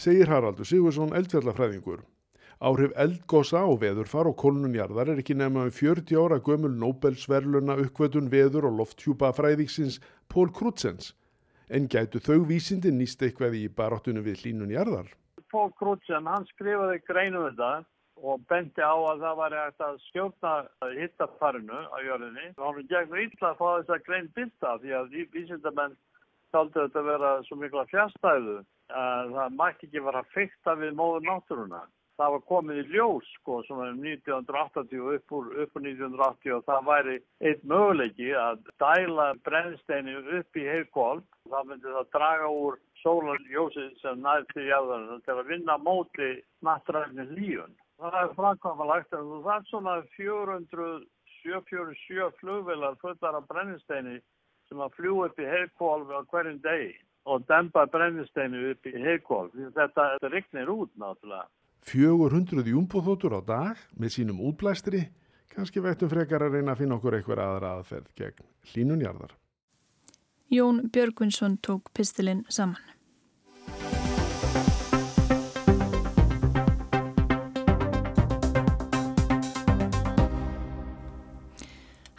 Segir 0.00 0.30
Haraldur 0.30 0.68
Sigursson 0.68 1.14
eldfjallafræðingur. 1.18 2.02
Áhrif 2.60 2.92
eldgosa 3.00 3.62
og 3.64 3.78
veðurfar 3.80 4.28
og 4.28 4.36
kolununjarðar 4.40 5.14
er 5.14 5.22
ekki 5.22 5.34
nefna 5.36 5.64
um 5.68 5.72
40 5.72 6.18
ára 6.20 6.36
gömul 6.44 6.74
Nobelsverluna 6.82 7.78
uppvötun 7.86 8.28
veður 8.32 8.68
og 8.68 8.76
lofthjúpa 8.82 9.32
fræðiksins 9.36 9.96
Pól 10.28 10.52
Krutsens. 10.52 11.14
En 11.70 11.88
gætu 11.88 12.20
þau 12.20 12.44
vísindi 12.50 12.92
nýst 12.92 13.22
eitthvað 13.24 13.56
í 13.56 13.64
baráttunum 13.72 14.26
við 14.26 14.44
hlínunjarðar? 14.44 15.08
Pól 15.50 15.72
Krutsen, 15.80 16.28
hann 16.28 16.44
skrifaði 16.52 17.00
greinu 17.08 17.46
þetta 17.48 17.70
og 18.22 18.44
benti 18.50 18.84
á 18.84 18.94
að 18.94 19.22
það 19.24 19.38
var 19.40 19.56
eftir 19.62 19.86
að 19.86 20.00
skjóta 20.08 20.52
hittafarinu 20.98 21.80
á 21.88 21.96
jörðinni. 22.04 22.46
Hann 22.58 22.90
gegn 22.90 23.22
ítla 23.24 23.52
að 23.52 23.60
fá 23.60 23.66
þess 23.68 23.94
að 23.96 24.04
grein 24.08 24.32
byrta 24.36 24.76
því 24.82 24.96
að 24.98 25.16
vísindamenn 25.36 25.96
taldi 26.52 26.76
þetta 26.80 27.00
að 27.00 27.08
vera 27.12 27.30
svo 27.46 27.56
mikla 27.60 27.86
fjastæðu 27.90 28.58
að 29.00 29.32
það 29.38 29.56
mætti 29.62 29.88
ekki 29.88 30.04
vera 30.04 30.22
að 30.24 30.30
fykta 30.34 30.76
við 30.80 30.94
móður 30.98 31.26
náttúruna. 31.28 31.82
Það 32.20 32.32
var 32.34 32.42
komið 32.50 32.78
í 32.82 32.82
ljós 32.92 33.28
sko 33.38 33.62
sem 33.64 33.78
var 33.80 33.94
1980 33.96 35.06
upp 35.14 35.34
úr, 35.38 35.46
upp 35.62 35.78
úr 35.78 35.84
1980 35.86 36.56
og 36.58 36.66
það 36.66 36.88
væri 36.90 37.14
eitt 37.48 37.62
möguleiki 37.64 38.34
að 38.36 38.66
dæla 38.82 39.28
brennsteinu 39.46 40.18
upp 40.40 40.60
í 40.60 40.66
heilkólp. 40.68 41.38
Það 41.48 41.70
myndi 41.70 41.94
það 41.94 42.10
draga 42.18 42.50
úr 42.52 42.76
sólarljósið 43.00 43.94
sem 44.02 44.20
næði 44.20 44.50
til 44.52 44.66
jæðarinn 44.68 45.24
til 45.24 45.38
að 45.38 45.48
vinna 45.54 45.78
móti 45.80 46.28
nattræðinni 46.66 47.26
lífun. 47.38 47.72
Það 48.00 48.14
er 48.22 48.30
framkvæmulegt 48.36 49.10
að 49.12 49.24
það 49.44 49.54
er 49.54 49.64
svona 49.68 49.94
477 50.16 52.30
flugvelar 52.40 52.94
fullar 53.02 53.34
af 53.36 53.44
brennisteini 53.50 54.16
sem 54.68 54.78
að 54.80 54.94
fljú 54.96 55.14
upp 55.26 55.36
í 55.40 55.50
heilkólfi 55.50 56.12
á 56.16 56.22
hverjum 56.32 56.60
degi 56.64 56.92
og 57.28 57.36
dempa 57.50 57.82
brennisteinu 57.92 58.58
upp 58.70 58.82
í 58.88 58.90
heilkólfi. 59.04 59.62
Þetta, 59.76 60.02
þetta 60.14 60.28
rignir 60.32 60.68
út 60.72 60.92
náttúrulega. 60.96 61.46
400 61.90 62.72
júmbóþótur 62.72 63.32
á 63.36 63.40
dag 63.44 63.76
með 63.96 64.10
sínum 64.16 64.42
útblæstri, 64.48 65.00
kannski 65.52 65.78
veitum 65.84 66.12
frekar 66.12 66.42
að 66.44 66.52
reyna 66.56 66.70
að 66.72 66.80
finna 66.84 66.96
okkur 66.96 67.14
eitthvað 67.18 67.44
aðra 67.44 67.68
aðferð 67.78 68.08
gegn 68.16 68.44
hlínunjarðar. 68.72 69.32
Jón 70.50 70.76
Björgvinsson 70.92 71.58
tók 71.62 71.82
pistilinn 71.94 72.44
saman. 72.48 72.80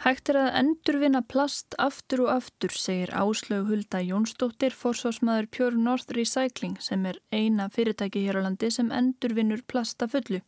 Hægt 0.02 0.32
er 0.32 0.36
að 0.40 0.56
endurvinna 0.58 1.20
plast 1.30 1.76
aftur 1.78 2.24
og 2.24 2.30
aftur, 2.32 2.72
segir 2.74 3.12
Áslaug 3.14 3.68
Hulda 3.68 4.00
Jónsdóttir, 4.02 4.74
forsvarsmaður 4.74 5.46
Pure 5.54 5.78
North 5.78 6.10
Recycling 6.16 6.74
sem 6.82 7.04
er 7.06 7.20
eina 7.30 7.68
fyrirtæki 7.70 8.24
hér 8.24 8.40
á 8.42 8.46
landi 8.48 8.72
sem 8.74 8.90
endurvinnur 8.90 9.62
plasta 9.70 10.08
fullu. 10.10 10.40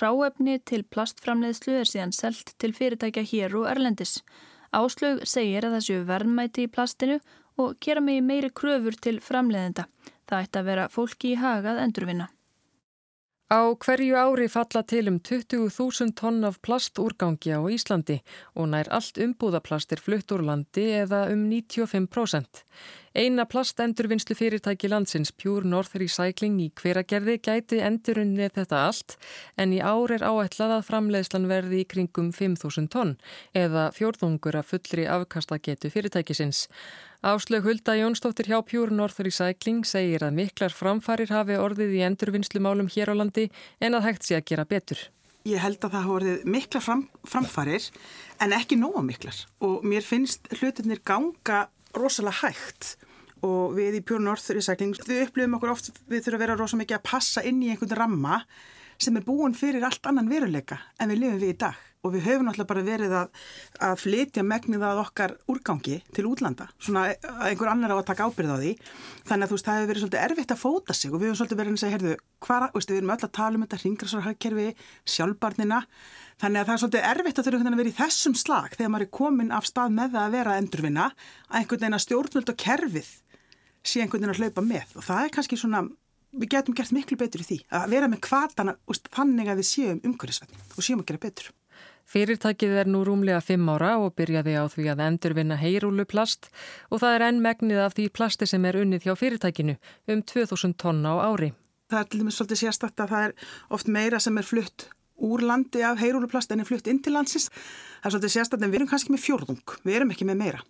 Ráefni 0.00 0.56
til 0.64 0.86
plastframleiðslu 0.88 1.76
er 1.76 1.90
síðan 1.90 2.16
selt 2.16 2.54
til 2.56 2.72
fyrirtækja 2.78 3.26
hér 3.34 3.58
og 3.60 3.68
Erlendis. 3.74 4.22
Áslaug 4.72 5.20
segir 5.28 5.68
að 5.68 5.76
það 5.76 5.84
séu 5.90 6.06
verðmæti 6.08 6.64
í 6.64 6.72
plastinu 6.72 7.18
og 7.60 7.76
gera 7.84 8.00
mig 8.00 8.24
meiri 8.24 8.48
kröfur 8.48 8.96
til 8.96 9.20
framleiðenda. 9.20 9.90
Það 10.24 10.48
ætti 10.48 10.62
að 10.62 10.72
vera 10.72 10.88
fólki 10.88 11.34
í 11.34 11.40
hagað 11.44 11.84
endurvinna. 11.84 12.30
Á 13.46 13.62
hverju 13.78 14.16
ári 14.18 14.48
falla 14.50 14.80
til 14.82 15.06
um 15.06 15.20
20.000 15.22 16.16
tonn 16.18 16.42
af 16.42 16.56
plastúrgangi 16.66 17.54
á 17.54 17.62
Íslandi 17.70 18.16
og 18.58 18.72
nær 18.72 18.90
allt 18.90 19.20
umbúðaplastir 19.22 20.02
flutt 20.02 20.34
úr 20.34 20.42
landi 20.42 20.88
eða 21.04 21.30
um 21.30 21.44
95%. 21.46 22.64
Eina 23.14 23.46
plastendurvinnslu 23.46 24.34
fyrirtæki 24.34 24.90
landsins 24.90 25.30
Pure 25.30 25.62
North 25.62 25.94
Recycling 25.94 26.58
í 26.58 26.72
hveragerði 26.74 27.38
gæti 27.38 27.78
endurunni 27.86 28.50
þetta 28.50 28.82
allt 28.88 29.14
en 29.56 29.72
í 29.72 29.78
ár 29.78 30.10
er 30.18 30.26
áætlað 30.26 30.80
að 30.80 30.86
framleiðslan 30.90 31.46
verði 31.46 31.84
í 31.84 31.88
kringum 31.94 32.34
5.000 32.34 32.90
tonn 32.90 33.14
eða 33.54 33.92
fjórðungur 33.94 34.58
af 34.58 34.74
fullri 34.74 35.06
afkastagetu 35.06 35.94
fyrirtækisins. 35.94 36.66
Áslög 37.26 37.64
Hulda 37.66 37.94
Jónsdóttir 37.98 38.46
hjá 38.46 38.60
Pure 38.62 38.94
North 38.94 39.18
Recycling 39.18 39.82
segir 39.82 40.22
að 40.22 40.36
miklar 40.36 40.70
framfarir 40.70 41.32
hafi 41.34 41.56
orðið 41.58 41.96
í 41.96 42.02
endurvinnslumálum 42.06 42.86
hér 42.94 43.10
á 43.10 43.14
landi 43.18 43.48
en 43.82 43.96
að 43.98 44.04
hægt 44.04 44.28
sé 44.28 44.36
að 44.36 44.44
gera 44.46 44.64
betur. 44.70 45.00
Ég 45.42 45.58
held 45.58 45.80
að 45.80 45.96
það 45.96 46.04
hafa 46.04 46.14
orðið 46.20 46.44
mikla 46.54 46.82
fram, 46.84 47.02
framfarir 47.26 47.88
en 48.38 48.54
ekki 48.54 48.78
nóga 48.78 49.02
miklar. 49.02 49.40
Og 49.58 49.82
mér 49.82 50.06
finnst 50.06 50.46
hlutinir 50.60 51.02
ganga 51.02 51.64
rosalega 51.98 52.44
hægt. 52.44 52.92
Og 53.42 53.74
við 53.74 53.98
í 53.98 54.04
Pure 54.06 54.22
North 54.22 54.46
Recycling 54.54 54.94
við 55.02 55.24
upplifum 55.26 55.58
okkur 55.58 55.74
oft 55.74 55.90
við 56.06 56.28
þurfum 56.28 56.38
að 56.38 56.44
vera 56.46 56.58
rosalega 56.60 56.84
mikið 56.84 57.00
að 57.00 57.06
passa 57.10 57.42
inn 57.42 57.58
í 57.58 57.72
einhvern 57.74 57.98
ramma 58.04 58.38
sem 59.02 59.18
er 59.18 59.26
búin 59.26 59.58
fyrir 59.58 59.82
allt 59.82 60.06
annan 60.06 60.30
veruleika 60.30 60.78
en 61.02 61.10
við 61.10 61.24
lifum 61.24 61.42
við 61.42 61.56
í 61.56 61.60
dag 61.66 61.82
og 62.06 62.14
við 62.14 62.26
höfum 62.26 62.46
náttúrulega 62.46 62.70
bara 62.70 62.84
verið 62.86 63.14
að, 63.20 63.28
að 63.88 63.94
flytja 64.02 64.42
megnið 64.46 64.84
að 64.86 65.00
okkar 65.02 65.34
úrgangi 65.52 65.96
til 66.14 66.24
útlanda, 66.30 66.68
svona 66.78 67.00
að 67.12 67.50
einhver 67.50 67.70
annar 67.72 67.92
á 67.92 67.96
að 67.98 68.08
taka 68.12 68.26
ábyrð 68.30 68.54
á 68.54 68.58
því, 68.62 68.72
þannig 69.26 69.44
að 69.44 69.50
þú 69.50 69.56
veist 69.58 69.66
það 69.66 69.76
hefur 69.76 69.90
verið 69.90 70.02
svolítið 70.04 70.24
erfitt 70.26 70.54
að 70.54 70.62
fóta 70.62 70.92
sig 70.96 71.10
og 71.10 71.18
við 71.18 71.26
höfum 71.26 71.38
svolítið 71.40 71.60
verið 71.60 71.72
að 71.72 71.82
segja, 71.82 71.94
heyrðu, 71.96 72.14
hvað, 72.46 72.66
við 72.76 72.96
erum 72.96 73.14
öll 73.16 73.26
að 73.26 73.36
tala 73.40 73.54
um 73.56 73.64
þetta 73.66 73.80
hringrasarhagkerfi, 73.82 74.68
sjálfbarnina. 75.16 75.80
Þannig 76.36 76.60
að 76.60 76.66
það 76.66 76.74
er 76.76 76.80
svolítið 76.82 77.06
erfitt 77.10 77.38
að 77.40 77.46
þurfa 77.46 77.70
að 77.70 77.80
vera 77.80 77.92
í 77.92 77.96
þessum 77.96 78.34
slag 78.36 78.70
þegar 78.76 78.90
maður 78.92 79.06
er 79.06 79.16
komin 79.16 79.54
af 79.56 79.64
stað 79.64 79.94
með 79.96 80.08
það 80.12 80.24
að 80.26 80.34
vera 80.36 80.56
endurvinna, 80.60 81.06
að 81.48 81.56
einhvern 81.62 81.80
veginn 81.80 81.96
að 81.96 82.04
stjórnvöld 82.04 82.52
og 82.52 82.58
kerfið 82.60 83.08
sé 83.86 84.02
einhvern 84.04 84.28
veginn 84.28 85.78
að 85.80 85.94
við 86.36 86.52
getum 86.52 86.76
gert 86.76 86.94
miklu 86.94 87.18
betur 87.20 87.42
í 87.42 87.46
því 87.46 87.58
að 87.78 87.92
vera 87.94 88.08
með 88.10 88.22
kvartana 88.26 88.76
þannig 89.14 89.50
að 89.50 89.60
við 89.60 89.68
séum 89.70 90.02
umhverfisvætni 90.04 90.58
og 90.74 90.84
séum 90.84 91.02
að 91.02 91.08
gera 91.10 91.22
betur. 91.22 91.50
Fyrirtækið 92.06 92.74
er 92.80 92.88
nú 92.90 93.00
rúmlega 93.02 93.40
5 93.42 93.70
ára 93.74 93.96
og 93.98 94.12
byrjaði 94.18 94.54
á 94.54 94.64
því 94.70 94.84
að 94.92 95.00
endurvinna 95.08 95.56
heyrúluplast 95.58 96.50
og 96.90 97.02
það 97.02 97.14
er 97.16 97.24
enn 97.28 97.40
megnið 97.42 97.80
af 97.82 97.96
því 97.96 98.06
plasti 98.14 98.46
sem 98.46 98.66
er 98.68 98.78
unnið 98.82 99.08
hjá 99.08 99.14
fyrirtækinu 99.18 99.74
um 100.14 100.22
2000 100.22 100.76
tonna 100.78 101.16
á 101.18 101.26
ári. 101.26 101.50
Það 101.90 101.98
er 101.98 102.06
til 102.10 102.20
dæmis 102.22 102.38
svolítið 102.38 102.62
sérstakt 102.62 103.02
að 103.02 103.12
það 103.14 103.26
er 103.26 103.34
oft 103.74 103.90
meira 103.90 104.22
sem 104.22 104.38
er 104.38 104.46
flutt 104.46 104.88
úr 105.22 105.42
landi 105.44 105.82
af 105.86 106.00
heyrúluplast 106.00 106.52
en 106.52 106.62
er 106.62 106.68
flutt 106.68 106.88
inn 106.90 107.00
til 107.02 107.14
landsins. 107.16 107.48
Það 108.00 108.08
er 108.08 108.14
svolítið 108.14 108.34
sérstakt 108.34 108.64
en 108.64 108.72
við 108.72 108.80
erum 108.80 108.90
kannski 108.90 109.12
með 109.14 109.22
fjórðung, 109.24 109.76
við 109.86 109.98
erum 109.98 110.12
ekki 110.14 110.26
með 110.28 110.40
meira. 110.42 110.62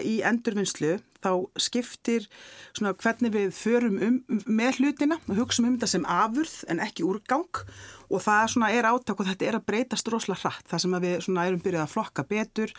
Í 0.00 0.14
endurvinnslu 0.26 0.96
þá 1.22 1.32
skiptir 1.60 2.26
svona 2.72 2.94
hvernig 2.98 3.34
við 3.34 3.50
förum 3.54 3.98
um, 4.02 4.16
með 4.48 4.80
hlutina 4.80 5.18
og 5.28 5.36
hugsaum 5.42 5.68
um 5.68 5.76
þetta 5.76 5.90
sem 5.92 6.06
afurð 6.08 6.54
en 6.72 6.80
ekki 6.82 7.06
úrgang 7.06 7.62
og 8.08 8.24
það 8.24 8.54
svona 8.54 8.72
er 8.72 8.88
átak 8.88 9.20
og 9.20 9.28
þetta 9.28 9.48
er 9.48 9.58
að 9.60 9.66
breytast 9.68 10.08
rosalega 10.10 10.46
hratt. 10.46 10.64
Það 10.70 10.84
sem 10.86 10.98
við 11.04 11.18
svona 11.28 11.46
erum 11.50 11.62
byrjað 11.62 11.84
að 11.84 11.92
flokka 11.92 12.26
betur, 12.32 12.74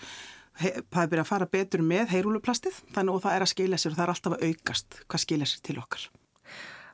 það 0.57 0.99
er 1.05 1.13
byrjað 1.13 1.23
að 1.23 1.31
fara 1.31 1.51
betur 1.53 1.85
með 1.85 2.17
heyrúluplastið 2.17 2.83
þannig 2.97 3.15
og 3.15 3.23
það 3.23 3.37
er 3.37 3.47
að 3.47 3.53
skilja 3.53 3.81
sér 3.81 3.93
og 3.93 4.01
það 4.01 4.05
er 4.07 4.15
alltaf 4.17 4.37
að 4.37 4.45
aukast 4.49 5.01
hvað 5.05 5.25
skilja 5.27 5.49
sér 5.53 5.65
til 5.69 5.79
okkar. 5.81 6.09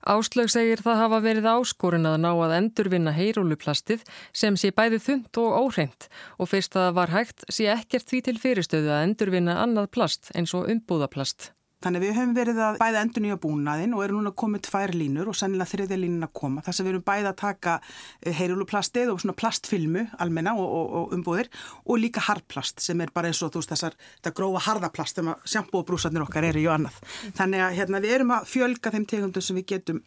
Áslaug 0.09 0.49
segir 0.49 0.81
það 0.81 1.01
hafa 1.03 1.17
verið 1.21 1.47
áskorin 1.51 2.09
að 2.09 2.15
ná 2.23 2.31
að 2.31 2.55
endurvinna 2.55 3.11
heyrúluplastið 3.13 4.01
sem 4.33 4.57
sé 4.57 4.71
bæði 4.73 4.97
þund 5.05 5.39
og 5.43 5.57
óhreint 5.59 6.07
og 6.41 6.49
fyrst 6.49 6.73
að 6.73 6.87
það 6.87 6.97
var 6.97 7.13
hægt 7.13 7.45
sé 7.53 7.69
ekkert 7.75 8.09
því 8.09 8.23
til 8.25 8.37
fyrirstöðu 8.41 8.89
að 8.95 9.05
endurvinna 9.05 9.59
annað 9.61 9.91
plast 9.93 10.31
eins 10.33 10.55
og 10.57 10.65
umbúðaplast. 10.73 11.51
Þannig 11.79 12.01
við 12.03 12.17
höfum 12.17 12.31
verið 12.35 12.57
að 12.59 12.77
bæða 12.81 13.01
endur 13.05 13.23
nýja 13.23 13.35
búnaðin 13.39 13.93
og 13.95 14.01
eru 14.03 14.17
núna 14.17 14.33
komið 14.35 14.65
tvær 14.67 14.91
línur 14.99 15.29
og 15.31 15.37
sennilega 15.39 15.71
þriðja 15.71 15.97
línin 16.01 16.25
að 16.27 16.33
koma. 16.35 16.63
Þess 16.65 16.81
að 16.81 16.89
við 16.89 16.91
erum 16.91 17.05
bæða 17.07 17.31
að 17.31 17.37
taka 17.39 17.75
eh, 17.79 18.33
heyrúluplastið 18.35 19.13
og 19.13 19.21
svona 19.23 19.37
plastfilmu 19.39 20.03
almenna 20.19 20.57
og, 20.59 20.67
og, 20.67 20.91
og 20.99 21.15
umbúðir 21.15 21.47
og 21.85 22.03
líka 22.03 22.25
harplast 22.27 22.83
sem 22.83 22.99
er 22.99 23.15
bara 23.15 23.31
eins 23.31 23.39
og 23.47 23.53
þú 23.55 23.63
veist 23.63 23.73
þessar 23.77 23.97
þetta 24.03 24.35
grófa 24.41 24.65
harðaplast 24.67 25.21
sem 25.21 25.31
að 25.31 25.49
sjampo 25.55 25.79
og 25.79 25.87
brúsarnir 25.87 26.27
okkar 26.27 26.51
eru 26.51 26.65
í 26.65 26.67
og 26.67 26.75
annað. 26.75 27.01
Þannig 27.39 27.67
að 27.69 27.75
hérna, 27.79 28.03
við 28.03 28.15
erum 28.19 28.35
að 28.35 28.53
fjölga 28.57 28.95
þeim 28.97 29.09
tegundum 29.15 29.47
sem 29.47 29.63
við 29.63 29.69
getum 29.77 30.03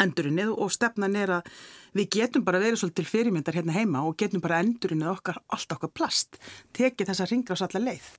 endurinnið 0.00 0.52
og 0.52 0.72
stefnan 0.72 1.16
er 1.16 1.38
að 1.40 1.52
við 1.96 2.10
getum 2.20 2.44
bara 2.44 2.60
verið 2.60 2.82
svolítið 2.82 3.00
til 3.00 3.12
fyrirmyndar 3.14 3.56
hérna 3.56 3.76
heima 3.76 4.04
og 4.04 4.18
getum 4.20 4.44
bara 4.44 4.60
endurinnið 4.64 5.14
okkar 5.16 5.40
allt 5.48 5.76
okkar 5.76 5.96
plast, 5.96 6.40
tekið 6.76 7.12
þessa 7.14 7.32
ringrás 7.32 7.64
allar 7.64 7.88
leið. 7.88 8.10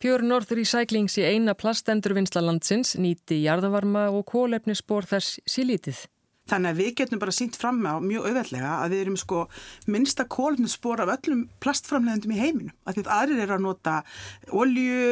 Pure 0.00 0.24
North 0.24 0.48
Recycling 0.56 1.10
sé 1.12 1.26
eina 1.28 1.52
plastendurvinnsla 1.52 2.40
landsins 2.40 2.94
nýti 2.96 3.42
jarðavarma 3.42 4.06
og 4.08 4.22
kólefnisspor 4.30 5.04
þess 5.04 5.42
sílítið. 5.44 5.98
Þannig 6.48 6.70
að 6.70 6.78
við 6.80 6.94
getum 7.02 7.20
bara 7.20 7.34
sínt 7.36 7.58
fram 7.60 7.82
á 7.84 8.00
mjög 8.00 8.30
auðveldlega 8.30 8.70
að 8.78 8.94
við 8.94 9.02
erum 9.02 9.18
sko 9.20 9.42
minnsta 9.92 10.24
kólefnisspor 10.24 11.02
af 11.04 11.12
öllum 11.18 11.42
plastframleðendum 11.60 12.32
í 12.32 12.40
heiminu. 12.40 12.72
Að 12.88 12.96
því 12.96 13.04
að 13.04 13.12
aðrir 13.18 13.42
eru 13.44 13.56
að 13.58 13.66
nota 13.66 13.98
olju, 14.62 15.04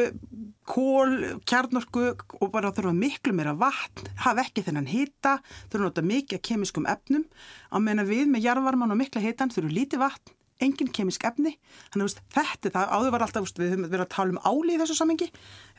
kól, 0.73 1.13
kjarnorku 1.53 2.07
og 2.39 2.49
bara 2.57 2.73
þurfa 2.73 2.95
miklu 2.97 3.37
meira 3.37 3.53
vatn, 3.61 4.09
hafa 4.25 4.47
ekki 4.47 4.65
þennan 4.65 4.89
hita, 4.89 5.37
þurfa 5.69 5.85
nota 5.85 6.07
mikið 6.15 6.41
kemiskum 6.49 6.89
efnum. 6.89 7.29
Á 7.69 7.77
meina 7.77 8.09
við 8.09 8.25
með 8.33 8.49
jarðvarman 8.49 8.97
og 8.97 9.03
mikla 9.05 9.21
hitan 9.21 9.53
þurfum 9.53 9.77
lítið 9.77 10.07
vatn 10.07 10.33
engin 10.63 10.91
kemisk 10.95 11.23
efni, 11.27 11.55
þannig 11.93 12.09
að 12.09 12.23
þetta 12.35 12.73
það 12.75 12.95
áður 12.95 13.13
var 13.15 13.25
alltaf, 13.25 13.51
við 13.57 13.73
höfum 13.73 13.85
verið 13.89 14.05
að 14.05 14.15
tala 14.15 14.35
um 14.35 14.41
áli 14.43 14.75
í 14.75 14.81
þessu 14.81 14.97
samengi, 14.97 15.29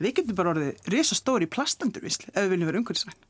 við 0.00 0.14
getum 0.20 0.38
bara 0.38 0.54
orðið 0.54 0.94
risastóri 0.94 1.50
plastendurvisli 1.50 2.32
ef 2.32 2.46
við 2.46 2.54
viljum 2.54 2.70
vera 2.70 2.82
umhverfisvæn. 2.82 3.20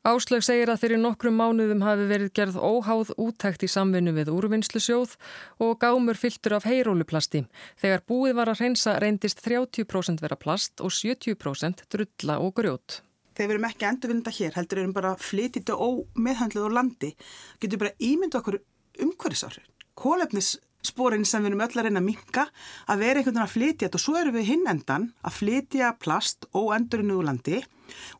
Áslög 0.00 0.40
segir 0.40 0.70
að 0.72 0.78
fyrir 0.80 0.96
nokkrum 0.96 1.34
mánuðum 1.36 1.82
hafi 1.84 2.06
verið 2.08 2.30
gerð 2.32 2.54
óháð 2.56 3.10
úttækt 3.20 3.66
í 3.66 3.68
samvinnu 3.68 4.14
við 4.16 4.30
úrvinnslusjóð 4.32 5.12
og 5.60 5.74
gámur 5.82 6.16
fylltur 6.16 6.54
af 6.56 6.64
heyróluplasti. 6.64 7.42
Þegar 7.76 8.06
búið 8.08 8.38
var 8.38 8.48
að 8.48 8.62
reynsa 8.62 8.94
reyndist 8.96 9.44
30% 9.44 10.24
vera 10.24 10.38
plast 10.40 10.80
og 10.80 10.94
70% 10.96 11.84
drulla 11.92 12.38
og 12.40 12.54
grjót. 12.56 13.02
Þegar 13.36 13.50
við 13.50 13.54
erum 13.58 13.68
ekki 13.68 13.88
endurvinda 13.90 14.32
hér, 14.38 14.56
heldur 14.56 14.80
erum 14.80 14.96
bara 14.96 15.12
flytið 15.20 15.74
og 15.76 16.00
meðhandlið 16.16 16.64
á 16.72 16.76
landi, 16.80 17.12
getur 17.60 17.84
bara 17.84 17.92
ímyndu 18.00 18.40
okkur 18.40 18.56
umhverfisáhrif 19.04 19.68
kólefnissporin 20.00 21.26
sem 21.28 21.44
við 21.44 21.52
erum 21.52 21.64
öll 21.66 21.76
að 21.76 21.86
reyna 21.86 22.00
að 22.00 22.08
minka 22.08 22.46
að 22.90 23.04
vera 23.04 23.20
einhvern 23.20 23.36
veginn 23.36 23.46
að 23.46 23.54
flytja 23.54 23.86
þetta 23.86 24.00
og 24.00 24.04
svo 24.04 24.16
eru 24.20 24.34
við 24.36 24.48
hinn 24.50 24.66
endan 24.70 25.06
að 25.20 25.36
flytja 25.40 25.92
plast 26.00 26.48
og 26.52 26.72
endurinn 26.76 27.14
úr 27.16 27.28
landi 27.28 27.60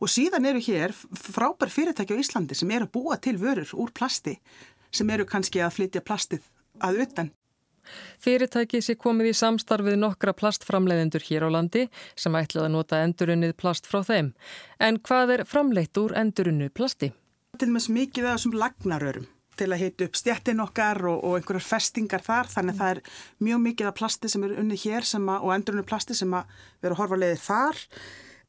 og 0.00 0.10
síðan 0.10 0.48
eru 0.50 0.62
hér 0.66 0.94
frábær 1.16 1.72
fyrirtæki 1.72 2.16
á 2.16 2.20
Íslandi 2.22 2.58
sem 2.58 2.70
eru 2.74 2.88
að 2.88 2.94
búa 2.96 3.18
til 3.22 3.36
vörur 3.40 3.74
úr 3.74 3.92
plasti 3.96 4.36
sem 4.90 5.10
eru 5.10 5.26
kannski 5.28 5.62
að 5.62 5.76
flytja 5.78 6.02
plastið 6.04 6.46
að 6.82 7.04
utan. 7.06 7.30
Fyrirtæki 8.20 8.82
sé 8.84 8.94
komið 9.00 9.30
í 9.30 9.36
samstarfið 9.38 9.96
nokkra 9.98 10.34
plastframleiðendur 10.36 11.24
hér 11.26 11.48
á 11.48 11.50
landi 11.56 11.86
sem 12.18 12.36
ætlaði 12.36 12.68
að 12.68 12.74
nota 12.76 13.00
endurunnið 13.06 13.56
plast 13.62 13.88
frá 13.90 14.02
þeim. 14.06 14.32
En 14.78 15.00
hvað 15.00 15.36
er 15.38 15.46
framleitt 15.48 16.00
úr 16.02 16.14
endurunnu 16.20 16.70
plasti? 16.76 17.12
Til 17.58 17.70
og 17.70 17.76
með 17.76 17.92
mikið 17.96 18.28
af 18.28 18.38
þessum 18.38 18.58
lagnarörum 18.60 19.28
til 19.60 19.68
að 19.70 19.82
hita 19.84 20.08
upp 20.08 20.18
stjættin 20.18 20.64
okkar 20.64 21.02
og, 21.10 21.20
og 21.20 21.36
einhverjar 21.38 21.66
festingar 21.66 22.24
þar. 22.24 22.50
Þannig 22.54 22.74
að 22.74 22.80
það 22.80 22.96
er 22.96 23.02
mjög 23.46 23.62
mikið 23.68 23.90
af 23.90 24.00
plasti 24.00 24.32
sem 24.32 24.48
er 24.48 24.56
unnið 24.62 24.82
hér 24.86 25.06
að, 25.20 25.30
og 25.36 25.54
endurunni 25.54 25.86
plasti 25.86 26.16
sem 26.18 26.34
að 26.36 26.58
vera 26.80 26.96
að 26.96 27.02
horfa 27.04 27.20
leiðir 27.20 27.44
þar. 27.44 27.86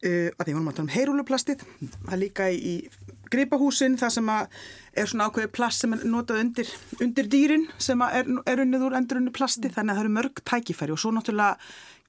Uh, 0.02 0.28
að 0.34 0.48
því 0.48 0.52
vorum 0.56 0.70
að 0.72 0.74
tala 0.74 0.82
um 0.88 0.94
heyrúluplastið 0.96 1.60
það 1.62 2.14
er 2.16 2.18
líka 2.18 2.48
í, 2.50 2.56
í 2.58 3.20
gripahúsin 3.30 3.94
það 4.00 4.14
sem 4.16 4.30
að 4.34 4.56
er 4.98 5.10
svona 5.12 5.28
ákveði 5.30 5.50
plast 5.54 5.84
sem 5.84 5.94
er 5.94 6.02
notað 6.10 6.40
undir, 6.42 6.72
undir 6.98 7.28
dýrin 7.30 7.68
sem 7.78 8.02
er, 8.08 8.26
er 8.50 8.62
unnið 8.64 8.86
úr 8.88 8.96
endurunni 8.98 9.30
plasti 9.36 9.70
þannig 9.70 9.94
að 9.94 10.00
það 10.00 10.02
eru 10.02 10.14
mörg 10.16 10.42
tækifæri 10.50 10.96
og 10.96 10.98
svo 10.98 11.12
náttúrulega 11.14 11.54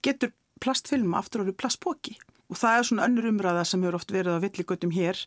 getur 0.10 0.34
plastfilma 0.64 1.22
aftur 1.22 1.46
árið 1.46 1.60
plastbóki 1.62 2.18
og 2.50 2.60
það 2.60 2.80
er 2.80 2.90
svona 2.90 3.08
önnur 3.08 3.30
umræða 3.30 3.68
sem 3.68 3.86
hefur 3.86 4.00
oft 4.00 4.16
verið 4.16 4.42
á 4.42 4.44
villigötum 4.44 4.94
hér 4.98 5.22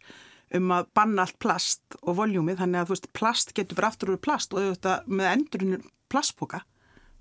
um 0.55 0.73
að 0.77 0.89
banna 0.95 1.27
allt 1.27 1.39
plast 1.43 1.99
og 2.03 2.19
voljúmið 2.21 2.61
þannig 2.63 2.83
að 2.85 2.93
veist 2.93 3.13
plast 3.17 3.53
getur 3.57 3.81
bara 3.81 3.91
aftur 3.91 4.15
úr 4.15 4.23
plast 4.23 4.55
og 4.55 4.63
auðvitað 4.63 5.07
með 5.11 5.31
endurinn 5.33 5.87
plastboka 6.13 6.63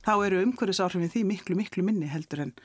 þá 0.05 0.13
eru 0.27 0.41
umhverfisáhrifin 0.45 1.13
því 1.13 1.23
miklu, 1.31 1.57
miklu 1.57 1.85
minni 1.85 2.09
heldur 2.11 2.45
en 2.45 2.57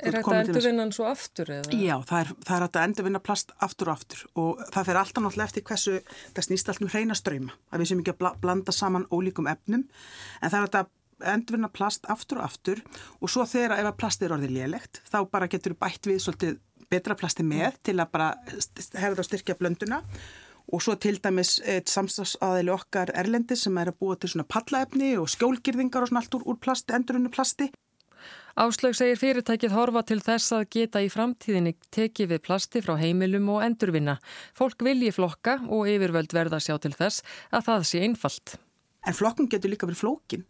Er 0.00 0.14
þetta 0.16 0.36
endurvinnan 0.46 0.92
svo 0.94 1.04
aftur? 1.10 1.50
Eða? 1.52 1.74
Já, 1.76 1.96
það 2.08 2.20
er, 2.22 2.30
það 2.46 2.54
er 2.56 2.64
að 2.64 2.78
endurvinna 2.82 3.20
plast 3.20 3.50
aftur 3.60 3.90
og 3.90 3.98
aftur 3.98 4.22
og 4.38 4.62
það 4.72 4.86
fer 4.88 5.00
alltaf 5.00 5.24
náttúrulega 5.24 5.50
eftir 5.50 5.66
hversu, 5.66 5.96
það 6.36 6.46
snýst 6.46 6.70
alltaf 6.70 6.86
um 6.86 6.92
hreina 6.94 7.16
ströyma, 7.18 7.56
að 7.68 7.82
við 7.82 7.90
sem 7.90 8.00
ekki 8.00 8.14
að 8.14 8.38
blanda 8.40 8.72
saman 8.72 9.04
ólíkum 9.12 9.50
efnum, 9.50 9.84
en 10.40 10.54
það 10.54 10.58
er 10.62 10.80
að 10.80 11.34
endurvinna 11.34 11.68
plast 11.74 12.08
aftur 12.08 12.40
og 12.40 12.48
aftur 12.48 12.80
og 13.20 13.28
svo 13.28 13.44
þegar 13.50 13.76
ef 13.76 13.90
að 13.90 13.98
plast 14.00 14.24
er 14.24 14.32
orðið 14.36 14.56
lélegt, 14.56 15.02
þá 15.10 15.18
bara 15.28 15.50
getur 15.52 15.74
við 15.74 15.82
bætt 15.82 16.08
við 16.08 16.22
svolítið 16.24 16.58
betra 16.90 17.16
plasti 17.18 17.46
með 17.46 17.80
til 17.86 17.98
að 17.98 18.12
bara 18.14 18.30
herða 19.00 19.24
og 19.24 19.28
styrkja 19.28 19.58
blönduna 19.58 20.02
og 20.70 20.82
svo 20.84 20.94
til 21.02 21.16
dæmis 21.22 21.56
samstagsaðili 21.90 22.70
okkar 22.74 23.10
Erlendi 23.18 23.56
sem 23.58 23.78
er 23.80 23.90
að 23.90 24.00
búa 24.02 24.18
til 24.18 24.30
svona 24.30 24.46
pallaefni 24.46 25.16
og 25.18 25.30
skjólgirðingar 25.32 26.04
og 26.04 26.12
svona 26.12 26.22
allt 26.22 26.36
úr, 26.38 26.46
úr 26.46 26.58
plasti, 26.62 26.94
endurvinnu 26.94 27.32
plasti 27.34 27.70
Áslaug 28.58 28.96
segir 28.98 29.16
fyrirtækið 29.16 29.72
horfa 29.72 30.02
til 30.04 30.18
þess 30.20 30.52
að 30.56 30.66
geta 30.74 31.00
í 31.00 31.10
framtíðinni 31.12 31.76
tekið 31.94 32.32
við 32.32 32.40
plasti 32.44 32.82
frá 32.82 32.96
heimilum 32.98 33.46
og 33.54 33.62
endurvinna. 33.64 34.16
Fólk 34.58 34.82
vilji 34.84 35.12
flokka 35.14 35.60
og 35.70 35.88
yfirvöld 35.88 36.34
verða 36.34 36.58
sjá 36.60 36.74
til 36.82 36.92
þess 36.96 37.22
að 37.54 37.66
það 37.68 37.86
sé 37.90 38.02
einfalt. 38.04 38.56
En 39.06 39.16
flokkun 39.16 39.48
getur 39.48 39.72
líka 39.72 39.86
verið 39.88 40.02
flókin. 40.02 40.44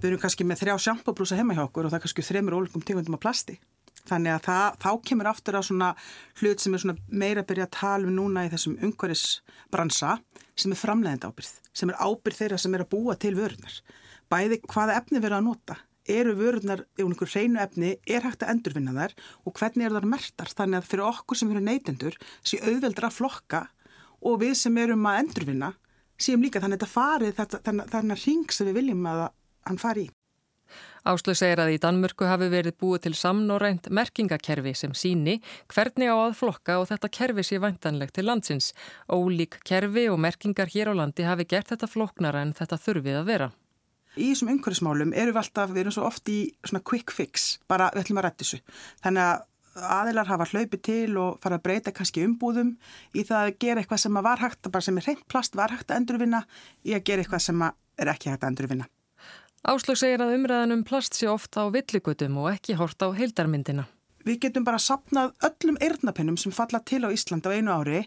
Við 0.00 0.08
erum 0.10 0.22
kannski 0.22 0.46
með 0.46 0.64
þrjá 0.64 0.78
sjampabrúsa 0.86 1.38
heima 1.38 1.54
hjá 1.54 1.66
okkur 1.66 1.86
og 1.86 1.92
það 1.92 2.00
er 2.00 2.04
kannski 2.06 2.26
þreymur 2.26 2.58
ólíkum 2.58 2.86
tegundum 2.86 3.18
af 3.18 3.22
plasti. 3.22 3.58
Þannig 4.08 4.34
að 4.34 4.44
það, 4.48 4.78
þá 4.84 4.90
kemur 5.10 5.30
aftur 5.30 5.58
á 5.58 5.62
svona 5.64 5.88
hlut 6.40 6.62
sem 6.62 6.74
er 6.74 6.84
svona 6.84 6.96
meira 7.08 7.44
að 7.44 7.50
byrja 7.50 7.68
að 7.68 7.74
tala 7.78 8.08
um 8.08 8.14
núna 8.16 8.46
í 8.46 8.52
þessum 8.52 8.78
umhverfisbransa 8.88 10.14
sem 10.58 10.74
er 10.74 10.80
framlegend 10.80 11.26
ábyrð, 11.28 11.52
sem 11.76 11.92
er 11.92 12.00
ábyrð 12.00 12.40
þeirra 12.40 12.62
sem 12.62 12.74
er 12.74 12.84
að 12.84 12.92
búa 12.94 13.18
til 13.20 13.34
vörunar. 13.38 13.82
Bæði 14.28 14.62
hvaða 14.66 14.98
efni 15.00 15.22
verða 15.22 15.42
að 15.42 15.48
nota 15.48 15.78
eru 16.08 16.34
vörurnar 16.38 16.84
í 16.96 17.04
einhverju 17.04 17.34
hreinu 17.34 17.60
efni, 17.62 17.96
er 18.08 18.24
hægt 18.24 18.44
að 18.44 18.54
endurvinna 18.54 18.94
þær 18.96 19.14
og 19.44 19.58
hvernig 19.58 19.88
er 19.88 19.96
þar 19.96 20.08
mertar. 20.08 20.52
Þannig 20.56 20.80
að 20.80 20.88
fyrir 20.92 21.08
okkur 21.08 21.40
sem 21.40 21.52
eru 21.52 21.64
neytendur 21.64 22.16
sé 22.40 22.60
auðveldur 22.64 23.08
að 23.08 23.18
flokka 23.18 23.64
og 24.24 24.40
við 24.42 24.54
sem 24.62 24.80
erum 24.80 25.06
að 25.08 25.20
endurvinna 25.24 25.72
séum 26.18 26.42
líka 26.42 26.62
þannig 26.62 26.80
að 26.80 26.86
þetta 26.86 26.94
farið 26.94 27.42
þannig 27.92 28.16
að 28.16 28.24
ring 28.24 28.54
sem 28.54 28.70
við 28.70 28.80
viljum 28.80 29.10
að 29.10 29.28
hann 29.68 29.82
fari 29.82 30.08
í. 30.08 30.12
Áslug 31.04 31.38
segir 31.38 31.62
að 31.62 31.74
í 31.76 31.78
Danmörku 31.82 32.26
hafi 32.26 32.48
verið 32.52 32.78
búið 32.80 33.04
til 33.06 33.14
samnorænt 33.18 33.90
merkingakerfi 33.94 34.74
sem 34.74 34.96
síni 34.96 35.38
hvernig 35.70 36.10
á 36.10 36.16
að 36.16 36.36
flokka 36.40 36.80
og 36.80 36.88
þetta 36.90 37.12
kerfi 37.20 37.46
sé 37.46 37.60
vantanlegt 37.62 38.16
til 38.18 38.26
landsins. 38.26 38.72
Ólík 39.06 39.60
kerfi 39.68 40.08
og 40.08 40.18
merkingar 40.18 40.72
hér 40.72 40.90
á 40.90 40.98
landi 40.98 41.28
hafi 41.28 41.46
gert 41.48 41.70
þetta 41.74 41.90
floknara 41.90 42.42
en 42.42 42.56
þetta 42.56 42.80
þurfið 42.82 43.22
að 43.22 43.32
vera 43.32 43.50
í 44.18 44.32
þessum 44.32 44.50
umhverfismálum 44.54 45.12
erum 45.14 45.36
við 45.36 45.42
alltaf, 45.42 45.70
við 45.70 45.84
erum 45.84 45.94
svo 45.94 46.06
oft 46.08 46.30
í 46.32 46.38
svona 46.66 46.82
quick 46.82 47.12
fix, 47.14 47.58
bara 47.70 47.90
við 47.94 48.04
ætlum 48.04 48.20
að 48.20 48.26
rætti 48.26 48.44
þessu. 48.46 48.60
Þannig 49.04 49.24
að 49.28 49.46
aðilar 49.98 50.30
hafa 50.32 50.48
hlaupið 50.50 50.84
til 50.88 51.16
og 51.22 51.38
fara 51.42 51.58
að 51.58 51.66
breyta 51.68 51.94
kannski 51.94 52.24
umbúðum 52.26 52.74
í 53.14 53.24
það 53.28 53.44
að 53.44 53.58
gera 53.62 53.82
eitthvað 53.82 54.04
sem 54.04 54.20
var 54.26 54.42
hægt, 54.42 54.70
bara 54.72 54.86
sem 54.88 54.98
er 54.98 55.06
reynd 55.06 55.26
plast 55.30 55.58
var 55.58 55.74
hægt 55.74 55.92
að 55.92 56.02
endurvinna 56.02 56.44
í 56.82 56.96
að 56.96 57.04
gera 57.10 57.24
eitthvað 57.24 57.44
sem 57.46 57.66
er 57.68 58.14
ekki 58.14 58.32
hægt 58.32 58.42
að 58.42 58.50
endurvinna. 58.52 58.88
Áslug 59.66 59.98
segir 59.98 60.22
að 60.22 60.36
umræðan 60.36 60.76
um 60.76 60.82
plast 60.86 61.16
sé 61.18 61.26
ofta 61.26 61.66
á 61.66 61.72
villigutum 61.74 62.36
og 62.38 62.52
ekki 62.52 62.76
hort 62.78 63.02
á 63.02 63.10
heildarmyndina. 63.10 63.88
Við 64.22 64.42
getum 64.44 64.66
bara 64.66 64.78
sapnað 64.78 65.32
öllum 65.48 65.78
eirnapinnum 65.82 66.36
sem 66.38 66.54
falla 66.54 66.78
til 66.86 67.02
á 67.02 67.10
Ísland 67.10 67.46
á 67.48 67.50
einu 67.50 67.74
ári 67.74 68.04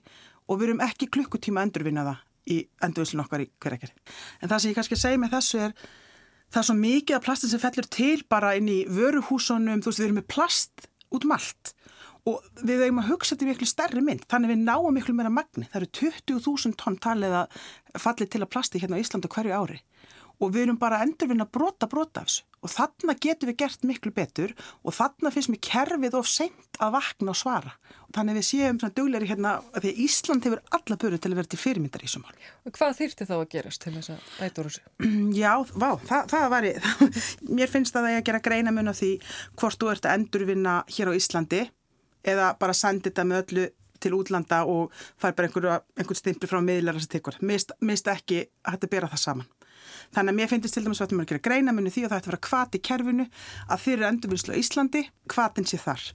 og 0.48 0.62
við 0.62 0.70
erum 0.70 0.86
ekki 0.86 1.10
klukkutíma 1.12 1.60
að 1.60 1.68
endurvinna 1.68 2.06
það 2.08 2.22
í 2.52 2.58
endurvinslun 2.88 3.24
okkar 3.26 3.44
í 3.44 3.50
hverjarkeri. 3.62 3.94
En 4.40 4.52
það 4.52 4.64
sem 4.64 4.72
ég 4.72 4.80
kannski 4.80 5.00
segi 5.02 5.20
með 5.20 5.36
þessu 5.36 5.62
er 5.68 5.76
það 6.52 6.62
er 6.62 6.68
svo 6.70 6.78
mikið 6.80 7.18
af 7.18 7.28
plastin 7.28 7.52
sem 7.52 7.64
fellur 7.64 7.92
til 7.98 8.24
bara 8.32 8.56
inn 8.56 8.72
í 8.72 8.80
vöruhúsunum, 8.88 9.84
þú 9.84 9.92
veist 9.92 10.02
við 10.02 10.08
erum 10.08 10.20
með 10.22 10.28
plast 10.32 10.90
út 11.12 11.28
um 11.28 11.36
allt 11.36 11.76
og 12.32 12.44
við 12.62 12.86
eigum 12.86 13.02
að 13.02 13.12
hugsa 13.12 13.34
þetta 13.34 13.48
í 13.48 13.52
miklu 13.52 13.68
stærri 13.68 14.02
mynd 14.06 14.28
þannig 14.30 14.54
við 14.54 14.66
náum 14.66 14.92
miklu 14.94 15.16
meira 15.18 15.32
magni, 15.34 15.66
það 15.72 15.80
eru 15.82 15.88
20.000 16.00 16.78
tonn 16.78 17.00
talið 17.02 17.38
að 17.40 17.62
falli 18.04 18.28
til 18.30 18.44
að 18.44 18.52
plasti 18.54 18.82
hérna 18.82 19.00
á 19.00 19.02
Íslandu 19.02 19.32
hverju 19.32 19.56
ári 19.58 19.80
og 20.42 20.54
við 20.54 20.66
erum 20.66 20.80
bara 20.82 21.00
að 21.00 21.10
endurvinna 21.10 21.46
brota 21.46 21.88
brota 21.90 22.24
af 22.24 22.30
þessu 22.30 22.48
og 22.62 22.70
þarna 22.70 23.16
getum 23.18 23.50
við 23.50 23.58
gert 23.58 23.86
miklu 23.90 24.12
betur 24.14 24.54
og 24.86 24.94
þarna 24.94 25.32
finnst 25.34 25.50
mér 25.50 25.62
kerfið 25.66 26.18
of 26.20 26.30
seint 26.30 26.80
að 26.82 26.94
vakna 26.98 27.34
og 27.34 27.40
svara 27.40 27.74
og 28.06 28.14
þannig 28.18 28.38
við 28.38 28.46
séum 28.48 28.80
svona 28.82 28.96
dugleiri 28.98 29.30
hérna 29.32 29.54
að 29.72 29.86
því 29.86 29.92
að 29.94 30.02
Ísland 30.06 30.48
hefur 30.48 30.62
alla 30.78 30.98
börju 31.02 31.22
til 31.22 31.32
að 31.32 31.40
vera 31.40 31.52
til 31.52 31.62
fyrirmyndar 31.62 32.04
í 32.04 32.10
þessum 32.10 32.26
mál. 32.26 32.40
Hvað 32.78 32.98
þýrti 33.00 33.28
þá 33.30 33.36
að 33.38 33.46
gerast 33.56 33.82
til 33.86 33.94
þess 33.96 34.14
að 34.14 34.46
ættur 34.48 34.70
þessu? 34.70 34.84
Já, 35.42 35.52
vá, 35.74 35.90
það, 36.10 36.32
það 36.36 36.48
var 36.54 36.70
í, 36.70 36.74
mér 37.58 37.74
finnst 37.74 37.98
að 37.98 38.08
það 38.08 38.14
er 38.14 38.22
að 38.22 38.28
gera 38.30 38.46
greina 38.50 38.76
mun 38.76 38.94
á 38.94 38.96
því 38.98 39.12
hvort 39.58 39.82
þú 39.82 39.94
ert 39.96 40.10
að 40.10 40.18
endurvinna 40.20 40.76
hér 40.92 41.14
á 41.14 41.18
Íslandi 41.18 41.64
eða 42.22 42.52
bara 42.62 42.78
sandi 42.78 43.10
þetta 43.10 43.26
með 43.26 43.44
öllu 43.46 43.70
til 44.02 44.14
útlanda 44.18 44.64
og 44.70 44.94
fær 45.22 45.36
bara 45.38 45.50
einhvern 45.50 46.18
stimpli 46.18 46.50
frá 46.50 46.62
miðlar 46.64 46.98
að 46.98 47.06
það 47.06 47.16
tekur. 47.16 47.42
Mist 47.46 48.08
ekki 48.10 48.44
að 48.66 48.78
þetta 48.78 48.92
bera 48.96 49.10
það 49.12 49.24
saman. 49.26 49.52
Þannig 50.16 50.34
að 50.34 50.40
mér 50.40 50.52
finnst 50.52 50.76
til 50.76 50.86
dæmis 50.86 51.02
að 51.02 51.08
þetta 51.08 51.18
er 51.18 51.26
að 51.26 51.34
gera 51.34 51.46
greina 51.50 51.76
munni 51.76 51.94
því 51.94 52.06
að 52.06 52.14
það 52.14 52.22
ætti 52.22 52.30
að 52.30 52.34
vera 52.34 52.46
kvati 52.48 52.80
í 52.80 52.86
kerfinu 52.90 53.28
að 53.68 53.84
fyrir 53.86 54.08
endurvinnslu 54.12 54.56
á 54.56 54.62
Íslandi, 54.62 55.04
kvatin 55.32 55.68
sé 55.68 55.82
þar. 55.82 56.08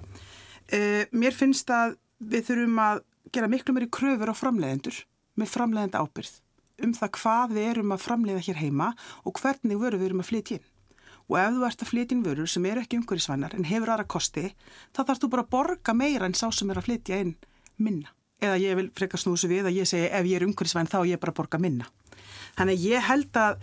Uh, 0.72 1.04
mér 1.12 1.36
finnst 1.36 1.70
að 1.70 1.98
við 2.18 2.48
þurfum 2.50 2.82
að 2.82 3.04
gera 3.34 3.50
miklu 3.50 3.76
meiri 3.76 3.92
kröfur 3.92 4.32
á 4.32 4.34
framleiðendur 4.36 5.04
með 5.36 5.52
framleiðenda 5.52 6.02
ábyrð 6.02 6.40
um 6.84 6.94
það 6.96 7.12
hvað 7.16 7.52
við 7.56 7.68
erum 7.70 7.94
að 7.94 8.02
framleiða 8.04 8.44
hér 8.46 8.58
heima 8.60 8.88
og 9.24 9.40
hvernig 9.40 9.78
vöru 9.80 10.00
við 10.00 10.10
erum 10.10 10.24
að 10.24 10.30
flytja 10.30 10.58
inn. 10.58 10.66
Og 11.26 11.38
ef 11.40 11.54
þú 11.56 11.64
ert 11.66 11.82
að 11.82 11.90
flytja 11.90 12.14
inn 12.14 12.24
vörur 12.26 12.50
sem 12.50 12.66
eru 12.68 12.82
ekki 12.82 13.00
umhverjusvænar 13.00 13.56
en 13.56 13.66
hefur 13.66 13.92
aðra 13.92 14.06
kosti, 14.06 14.50
þá 14.94 15.00
þarfst 15.02 15.24
þú 15.24 15.30
bara 15.32 15.46
að 15.46 15.52
borga 15.56 15.94
meira 15.96 16.28
en 16.28 16.36
sá 16.38 16.46
sem 16.54 16.70
er 16.70 16.80
að 16.80 16.88
flytja 16.90 17.20
inn 17.24 17.34
minna. 17.82 18.12
Eða 18.42 18.60
ég 18.60 18.76
vil 18.78 18.90
freka 18.94 19.18
snúsu 19.18 19.48
við 19.50 19.70
að 19.70 19.80
ég 19.80 19.88
segi 19.88 20.10
ef 20.12 20.28
ég 20.28 20.38
er 20.38 20.46
umhverjusvæn 20.46 20.92
þá 20.92 21.00
ég 21.08 21.22
bara 21.22 21.34
borga 21.34 21.58
minna. 21.58 21.88
Þannig 22.56 22.78
að 22.78 22.86
ég 22.90 23.06
held 23.06 23.40
að 23.40 23.58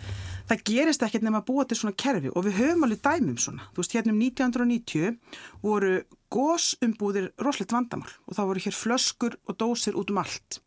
það 0.48 0.64
gerist 0.68 1.04
ekkert 1.04 1.24
nema 1.24 1.40
að 1.40 1.48
búa 1.48 1.64
til 1.68 1.78
svona 1.78 1.96
kerfi. 1.98 2.32
Og 2.34 2.46
við 2.46 2.58
höfum 2.60 2.86
alveg 2.86 3.00
dæmum 3.04 3.38
svona. 3.40 3.68
Þú 3.72 3.82
veist, 3.82 3.96
hérna 3.96 4.14
um 4.14 4.20
1990 4.22 5.16
voru 5.64 5.94
gósumbúðir 6.34 7.30
roslegt 7.42 7.74
vandamál. 7.74 8.12
Og 8.28 8.36
þá 8.36 8.42
voru 8.50 8.64
hér 8.66 8.76
flöskur 8.76 9.38
og 9.48 9.58
dósir 9.60 9.98
út 9.98 10.12
um 10.12 10.20
allt. 10.22 10.60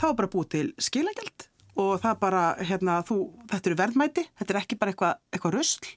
Það 0.00 0.08
var 0.08 0.18
bara 0.22 0.32
búið 0.34 0.50
til 0.56 0.66
skilagjald. 0.80 1.46
Og 1.80 2.00
það 2.02 2.18
bara, 2.20 2.42
hérna, 2.66 2.98
þú, 3.06 3.20
þetta 3.52 3.70
eru 3.70 3.78
verðmæti, 3.78 4.26
þetta 4.40 4.52
er 4.52 4.58
ekki 4.60 4.76
bara 4.80 4.92
eitthvað 4.92 5.20
eitthva 5.30 5.52
rösl 5.54 5.94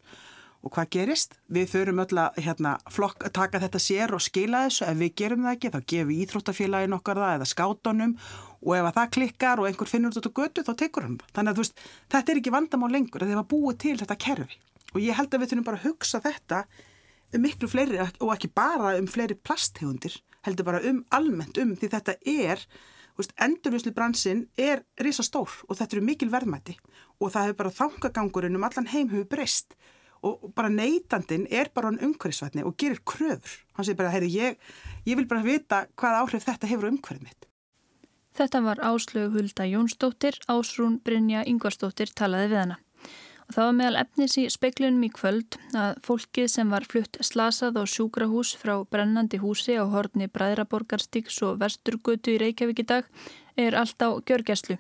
Og 0.63 0.71
hvað 0.71 0.89
gerist? 0.95 1.33
Við 1.51 1.67
förum 1.73 1.99
öll 1.99 2.19
að 2.21 2.37
hérna, 2.45 2.77
flokk, 2.91 3.25
taka 3.35 3.59
þetta 3.59 3.81
sér 3.83 4.13
og 4.15 4.23
skila 4.23 4.63
þessu. 4.67 4.85
Ef 4.87 4.99
við 5.01 5.11
gerum 5.19 5.43
það 5.43 5.57
ekki, 5.57 5.71
þá 5.73 5.79
gefum 5.91 6.13
íþróttafélagin 6.15 6.95
okkar 6.95 7.19
það 7.19 7.35
eða 7.37 7.47
skátonum 7.51 8.13
og 8.63 8.77
ef 8.77 8.87
það 8.95 9.11
klikkar 9.17 9.59
og 9.59 9.67
einhver 9.67 9.91
finnur 9.91 10.15
þetta 10.15 10.31
götu, 10.39 10.63
þá 10.63 10.73
tekur 10.79 11.07
hann. 11.07 11.19
Þannig 11.35 11.51
að 11.51 11.59
veist, 11.59 11.83
þetta 12.15 12.31
er 12.31 12.39
ekki 12.39 12.55
vandamál 12.55 12.91
lengur 12.95 13.25
að 13.25 13.33
þið 13.33 13.41
var 13.41 13.49
búið 13.51 13.77
til 13.83 13.97
þetta 13.99 14.19
kerfi. 14.23 14.59
Og 14.93 15.03
ég 15.03 15.19
held 15.19 15.35
að 15.35 15.43
við 15.43 15.51
þurfum 15.51 15.67
bara 15.67 15.81
að 15.81 15.87
hugsa 15.89 16.23
þetta 16.23 16.63
um 17.33 17.43
miklu 17.43 17.67
fleiri 17.67 17.99
og 17.99 18.33
ekki 18.33 18.51
bara 18.55 18.95
um 18.99 19.07
fleiri 19.09 19.35
plasthegundir, 19.35 20.15
heldur 20.47 20.67
bara 20.69 20.83
um 20.87 21.03
almennt 21.11 21.59
um 21.59 21.73
því 21.75 21.89
þetta 21.97 22.15
er, 22.29 22.63
endurvislu 23.41 23.93
bransin 23.93 24.47
er 24.57 24.83
risastór 25.01 25.49
og 25.67 25.77
þetta 25.77 25.97
eru 25.97 26.05
mikil 26.05 26.29
verðmætti 26.33 26.77
og 27.19 27.33
það 27.33 27.49
hefur 27.49 27.59
bara 27.59 27.77
þangagangurinn 27.77 28.57
um 28.57 28.65
allan 28.65 28.89
heim 28.89 29.11
hefur 29.11 29.29
breyst 29.29 29.75
og 30.23 30.51
bara 30.55 30.71
neytandin 30.71 31.47
er 31.51 31.69
bara 31.73 31.91
hann 31.91 32.01
umhverfisvætni 32.01 32.63
og 32.63 32.77
gerir 32.79 33.01
kröfur. 33.05 33.63
Hann 33.75 33.85
segir 33.85 33.99
bara, 33.99 34.13
heyri, 34.13 34.29
ég, 34.31 34.61
ég 35.05 35.19
vil 35.19 35.27
bara 35.27 35.43
vita 35.45 35.85
hvað 35.99 36.21
áhrif 36.21 36.47
þetta 36.47 36.69
hefur 36.71 36.91
umhverfið 36.91 37.27
mitt. 37.27 37.49
Þetta 38.33 38.63
var 38.65 38.79
Áslögu 38.81 39.35
Hulda 39.35 39.67
Jónsdóttir, 39.69 40.39
Ásrún 40.49 40.97
Brynja 41.05 41.43
Yngvarsdóttir 41.45 42.09
talaði 42.17 42.49
við 42.53 42.61
hana. 42.63 42.79
Og 43.43 43.53
það 43.53 43.67
var 43.67 43.75
meðal 43.77 43.99
efnis 43.99 44.37
í 44.39 44.45
speiklunum 44.49 45.03
í 45.05 45.11
kvöld 45.13 45.57
að 45.77 45.99
fólkið 46.07 46.47
sem 46.49 46.71
var 46.73 46.87
flutt 46.89 47.19
slasað 47.21 47.77
á 47.77 47.83
sjúkrahús 47.85 48.55
frá 48.57 48.73
brennandi 48.89 49.37
húsi 49.43 49.75
á 49.77 49.85
horni 49.85 50.29
Bræðraborgarstíks 50.31 51.41
og 51.45 51.59
Vesturgötu 51.61 52.33
í 52.33 52.39
Reykjavík 52.41 52.81
í 52.81 52.87
dag 52.89 53.09
er 53.57 53.75
allt 53.77 54.01
á 54.01 54.09
gjörgæslu. 54.27 54.77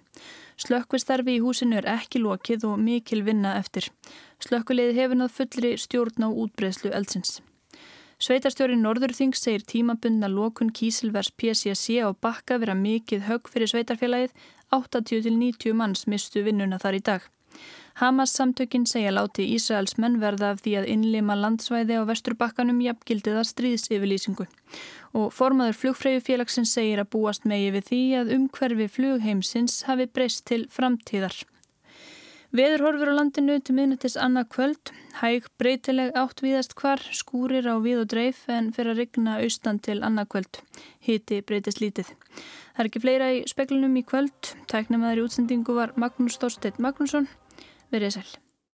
Slökkvistarfi 0.57 1.37
í 1.37 1.41
húsinu 1.43 1.79
er 1.79 1.87
ekki 1.95 2.21
lokið 2.21 2.67
og 2.69 2.77
mikil 2.79 3.23
vinna 3.25 3.55
eftir. 3.59 3.89
Slökkuleiði 4.43 4.99
hefur 4.99 5.19
nátt 5.19 5.35
fullri 5.37 5.73
stjórn 5.81 6.25
á 6.25 6.29
útbreðslu 6.29 6.93
eldsins. 6.93 7.41
Sveitarstjóri 8.23 8.77
Norðurþing 8.79 9.33
segir 9.35 9.65
tímabundna 9.67 10.29
lokun 10.31 10.69
kísilvers 10.71 11.31
PCC 11.35 11.99
á 12.05 12.13
bakka 12.13 12.59
vera 12.61 12.75
mikið 12.77 13.25
högg 13.27 13.49
fyrir 13.51 13.71
sveitarfélagið, 13.71 14.31
80-90 14.71 15.75
manns 15.75 16.05
mistu 16.07 16.43
vinnuna 16.45 16.79
þar 16.79 16.99
í 16.99 17.01
dag. 17.09 17.25
Hamas 18.01 18.33
samtökinn 18.33 18.87
segja 18.89 19.11
láti 19.13 19.45
Ísraels 19.53 19.99
menn 20.01 20.17
verða 20.21 20.53
af 20.55 20.63
því 20.65 20.73
að 20.79 20.89
innlima 20.95 21.35
landsvæði 21.37 21.99
á 22.01 22.09
vesturbakkanum 22.09 22.81
jafngildiða 22.81 23.43
stríðsifilýsingu 23.45 24.47
og 25.13 25.29
formaður 25.37 25.77
flugfræjufélagsins 25.83 26.73
segir 26.73 27.03
að 27.03 27.11
búast 27.13 27.45
megi 27.45 27.69
við 27.75 27.89
því 27.91 28.03
að 28.19 28.35
umhverfi 28.39 28.87
flugheimsins 28.95 29.83
hafi 29.85 30.09
breyst 30.09 30.47
til 30.49 30.63
framtíðar. 30.73 31.35
Veður 32.53 32.83
horfur 32.85 33.09
á 33.09 33.17
landinu 33.17 33.55
til 33.65 33.73
miðnættis 33.73 34.13
annað 34.21 34.49
kvöld, 34.53 34.91
hæg 35.21 35.47
breytileg 35.57 36.11
átt 36.17 36.43
viðast 36.45 36.75
hvar, 36.77 37.01
skúrir 37.09 37.65
á 37.65 37.81
við 37.81 38.03
og 38.03 38.11
dreif 38.13 38.43
en 38.45 38.67
fyrir 38.75 38.93
að 38.93 39.01
rigna 39.01 39.39
austan 39.41 39.81
til 39.81 39.99
annað 40.05 40.29
kvöld. 40.35 40.61
Hiti 41.01 41.41
breytist 41.41 41.81
lítið. 41.81 42.13
Það 42.73 42.83
er 42.83 42.91
ekki 42.91 43.01
fleira 43.01 43.31
í 43.33 43.41
speklunum 43.49 43.97
í 43.97 44.05
kvöld. 44.05 44.53
Tæknum 44.69 45.05
aðri 45.05 45.25
útsendingu 45.25 45.73
var 45.77 45.97
Magnús 45.97 46.37
Þorstedt 46.41 46.77
Magnússon. 46.77 47.25
Verið 47.93 48.15
sæl. 48.15 48.29